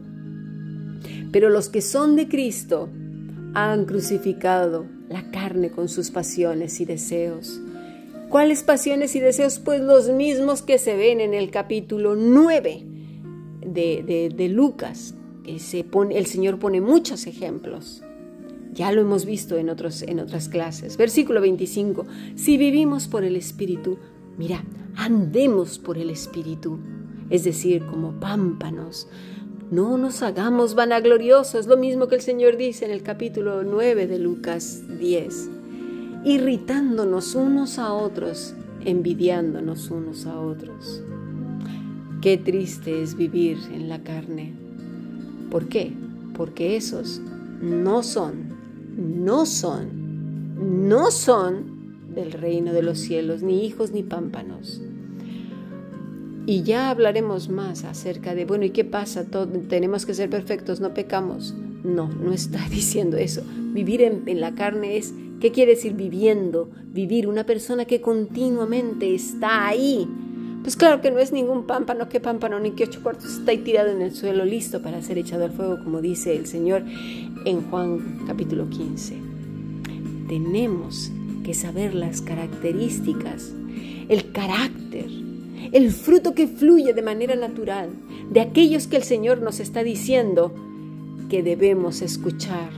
Pero 1.32 1.50
los 1.50 1.68
que 1.68 1.80
son 1.80 2.14
de 2.14 2.28
Cristo 2.28 2.88
han 3.54 3.86
crucificado 3.86 4.86
la 5.08 5.30
carne 5.30 5.70
con 5.70 5.88
sus 5.88 6.10
pasiones 6.10 6.80
y 6.80 6.84
deseos. 6.84 7.60
¿Cuáles 8.28 8.62
pasiones 8.62 9.16
y 9.16 9.20
deseos? 9.20 9.58
Pues 9.58 9.80
los 9.80 10.10
mismos 10.10 10.62
que 10.62 10.78
se 10.78 10.96
ven 10.96 11.20
en 11.20 11.34
el 11.34 11.50
capítulo 11.50 12.14
9 12.14 12.84
de, 13.66 14.32
de, 14.36 14.48
Lucas. 14.48 15.14
Se 15.58 15.84
pone, 15.84 16.18
el 16.18 16.26
Señor 16.26 16.58
pone 16.58 16.80
muchos 16.80 17.26
ejemplos. 17.26 18.02
Ya 18.72 18.92
lo 18.92 19.00
hemos 19.00 19.24
visto 19.24 19.56
en, 19.56 19.68
en 19.68 20.20
otras 20.20 20.48
clases. 20.48 20.96
Versículo 20.96 21.40
25. 21.40 22.06
Si 22.36 22.56
vivimos 22.56 23.08
por 23.08 23.24
el 23.24 23.34
Espíritu, 23.34 23.98
mira, 24.36 24.62
andemos 24.94 25.78
por 25.78 25.98
el 25.98 26.10
Espíritu. 26.10 26.78
Es 27.30 27.44
decir, 27.44 27.84
como 27.86 28.20
pámpanos. 28.20 29.08
No 29.70 29.98
nos 29.98 30.22
hagamos 30.22 30.74
vanagloriosos, 30.74 31.66
lo 31.66 31.76
mismo 31.76 32.08
que 32.08 32.14
el 32.14 32.22
Señor 32.22 32.56
dice 32.56 32.84
en 32.86 32.90
el 32.90 33.02
capítulo 33.02 33.64
9 33.64 34.06
de 34.06 34.18
Lucas 34.18 34.82
10. 34.98 35.50
Irritándonos 36.24 37.34
unos 37.34 37.78
a 37.78 37.92
otros, 37.92 38.54
envidiándonos 38.84 39.90
unos 39.90 40.24
a 40.26 40.38
otros. 40.38 41.02
Qué 42.22 42.38
triste 42.38 43.02
es 43.02 43.14
vivir 43.14 43.58
en 43.72 43.88
la 43.88 44.02
carne. 44.02 44.67
¿Por 45.50 45.68
qué? 45.68 45.92
Porque 46.34 46.76
esos 46.76 47.20
no 47.60 48.02
son 48.02 48.58
no 48.98 49.46
son, 49.46 50.88
no 50.88 51.12
son 51.12 52.14
del 52.14 52.32
reino 52.32 52.72
de 52.72 52.82
los 52.82 52.98
cielos, 52.98 53.42
ni 53.42 53.64
hijos 53.64 53.92
ni 53.92 54.02
pámpanos. 54.02 54.82
Y 56.46 56.62
ya 56.62 56.90
hablaremos 56.90 57.48
más 57.48 57.84
acerca 57.84 58.34
de, 58.34 58.44
bueno, 58.44 58.64
¿y 58.64 58.70
qué 58.70 58.84
pasa? 58.84 59.26
tenemos 59.68 60.04
que 60.04 60.14
ser 60.14 60.30
perfectos, 60.30 60.80
no 60.80 60.94
pecamos. 60.94 61.54
No, 61.84 62.08
no 62.08 62.32
está 62.32 62.58
diciendo 62.70 63.16
eso. 63.16 63.42
Vivir 63.72 64.02
en, 64.02 64.24
en 64.26 64.40
la 64.40 64.54
carne 64.54 64.96
es, 64.96 65.14
¿qué 65.40 65.52
quiere 65.52 65.76
decir 65.76 65.92
viviendo? 65.92 66.68
Vivir 66.86 67.28
una 67.28 67.46
persona 67.46 67.84
que 67.84 68.00
continuamente 68.00 69.14
está 69.14 69.68
ahí, 69.68 70.08
pues 70.62 70.76
claro 70.76 71.00
que 71.00 71.10
no 71.10 71.18
es 71.18 71.32
ningún 71.32 71.66
pámpano, 71.66 72.08
qué 72.08 72.20
pámpano, 72.20 72.58
ni 72.60 72.72
qué 72.72 72.84
ocho 72.84 73.02
cuartos, 73.02 73.38
está 73.38 73.52
ahí 73.52 73.58
tirado 73.58 73.90
en 73.90 74.02
el 74.02 74.14
suelo, 74.14 74.44
listo 74.44 74.82
para 74.82 75.02
ser 75.02 75.18
echado 75.18 75.44
al 75.44 75.52
fuego, 75.52 75.78
como 75.82 76.00
dice 76.00 76.36
el 76.36 76.46
Señor 76.46 76.82
en 77.44 77.62
Juan 77.70 78.24
capítulo 78.26 78.68
15. 78.68 79.16
Tenemos 80.28 81.10
que 81.44 81.54
saber 81.54 81.94
las 81.94 82.20
características, 82.20 83.52
el 84.08 84.32
carácter, 84.32 85.06
el 85.72 85.90
fruto 85.90 86.34
que 86.34 86.46
fluye 86.46 86.92
de 86.92 87.02
manera 87.02 87.36
natural 87.36 87.90
de 88.30 88.40
aquellos 88.40 88.86
que 88.86 88.96
el 88.96 89.02
Señor 89.02 89.40
nos 89.40 89.60
está 89.60 89.82
diciendo 89.82 90.54
que 91.28 91.42
debemos 91.42 92.02
escuchar. 92.02 92.70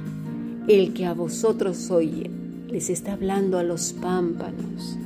El 0.69 0.93
que 0.93 1.07
a 1.07 1.15
vosotros 1.15 1.91
oye, 1.91 2.31
les 2.69 2.91
está 2.91 3.15
hablando 3.15 3.59
a 3.59 3.63
los 3.63 3.93
pámpanos. 3.93 4.97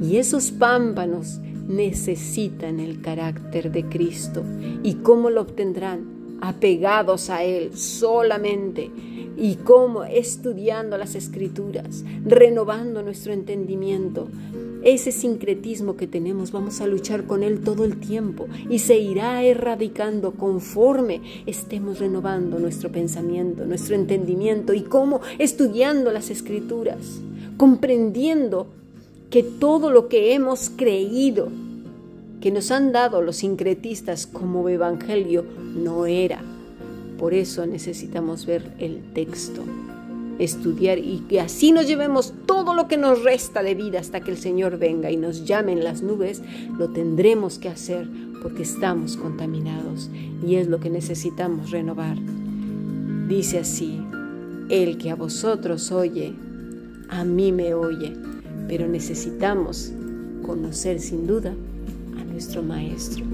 Y 0.00 0.16
esos 0.16 0.52
pámpanos 0.52 1.40
necesitan 1.68 2.80
el 2.80 3.00
carácter 3.00 3.70
de 3.70 3.84
Cristo. 3.84 4.42
¿Y 4.82 4.94
cómo 4.94 5.30
lo 5.30 5.42
obtendrán? 5.42 6.38
Apegados 6.40 7.30
a 7.30 7.44
Él 7.44 7.76
solamente. 7.76 8.90
¿Y 9.36 9.56
cómo? 9.56 10.02
Estudiando 10.02 10.98
las 10.98 11.14
escrituras, 11.14 12.04
renovando 12.24 13.02
nuestro 13.02 13.32
entendimiento. 13.32 14.28
Ese 14.82 15.12
sincretismo 15.12 15.96
que 15.96 16.06
tenemos 16.06 16.50
vamos 16.50 16.80
a 16.80 16.86
luchar 16.86 17.24
con 17.24 17.42
él 17.42 17.60
todo 17.60 17.84
el 17.84 17.98
tiempo 17.98 18.46
y 18.70 18.78
se 18.78 18.96
irá 18.96 19.42
erradicando 19.42 20.32
conforme 20.32 21.20
estemos 21.46 21.98
renovando 21.98 22.60
nuestro 22.60 22.90
pensamiento, 22.90 23.64
nuestro 23.64 23.96
entendimiento 23.96 24.74
y 24.74 24.82
cómo 24.82 25.20
estudiando 25.38 26.12
las 26.12 26.30
escrituras, 26.30 27.20
comprendiendo 27.56 28.68
que 29.30 29.42
todo 29.42 29.90
lo 29.90 30.08
que 30.08 30.34
hemos 30.34 30.70
creído, 30.70 31.48
que 32.40 32.50
nos 32.50 32.70
han 32.70 32.92
dado 32.92 33.20
los 33.20 33.36
sincretistas 33.36 34.26
como 34.26 34.68
evangelio, 34.68 35.44
no 35.74 36.06
era. 36.06 36.40
Por 37.18 37.34
eso 37.34 37.66
necesitamos 37.66 38.46
ver 38.46 38.72
el 38.78 39.12
texto, 39.12 39.62
estudiar 40.38 40.98
y 40.98 41.24
que 41.28 41.40
así 41.40 41.72
nos 41.72 41.88
llevemos 41.88 42.32
todo 42.46 42.74
lo 42.74 42.86
que 42.86 42.96
nos 42.96 43.24
resta 43.24 43.62
de 43.62 43.74
vida 43.74 43.98
hasta 43.98 44.20
que 44.20 44.30
el 44.30 44.38
Señor 44.38 44.78
venga 44.78 45.10
y 45.10 45.16
nos 45.16 45.44
llame 45.44 45.72
en 45.72 45.82
las 45.82 46.02
nubes, 46.02 46.42
lo 46.78 46.90
tendremos 46.90 47.58
que 47.58 47.68
hacer 47.68 48.08
porque 48.40 48.62
estamos 48.62 49.16
contaminados 49.16 50.10
y 50.46 50.54
es 50.54 50.68
lo 50.68 50.78
que 50.78 50.90
necesitamos 50.90 51.72
renovar. 51.72 52.16
Dice 53.28 53.58
así, 53.58 54.00
el 54.68 54.96
que 54.96 55.10
a 55.10 55.16
vosotros 55.16 55.90
oye, 55.90 56.32
a 57.08 57.24
mí 57.24 57.50
me 57.52 57.74
oye, 57.74 58.14
pero 58.68 58.86
necesitamos 58.86 59.92
conocer 60.42 61.00
sin 61.00 61.26
duda 61.26 61.54
a 62.20 62.24
nuestro 62.24 62.62
Maestro. 62.62 63.24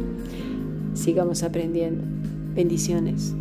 Sigamos 0.94 1.42
aprendiendo. 1.42 2.02
Bendiciones. 2.54 3.34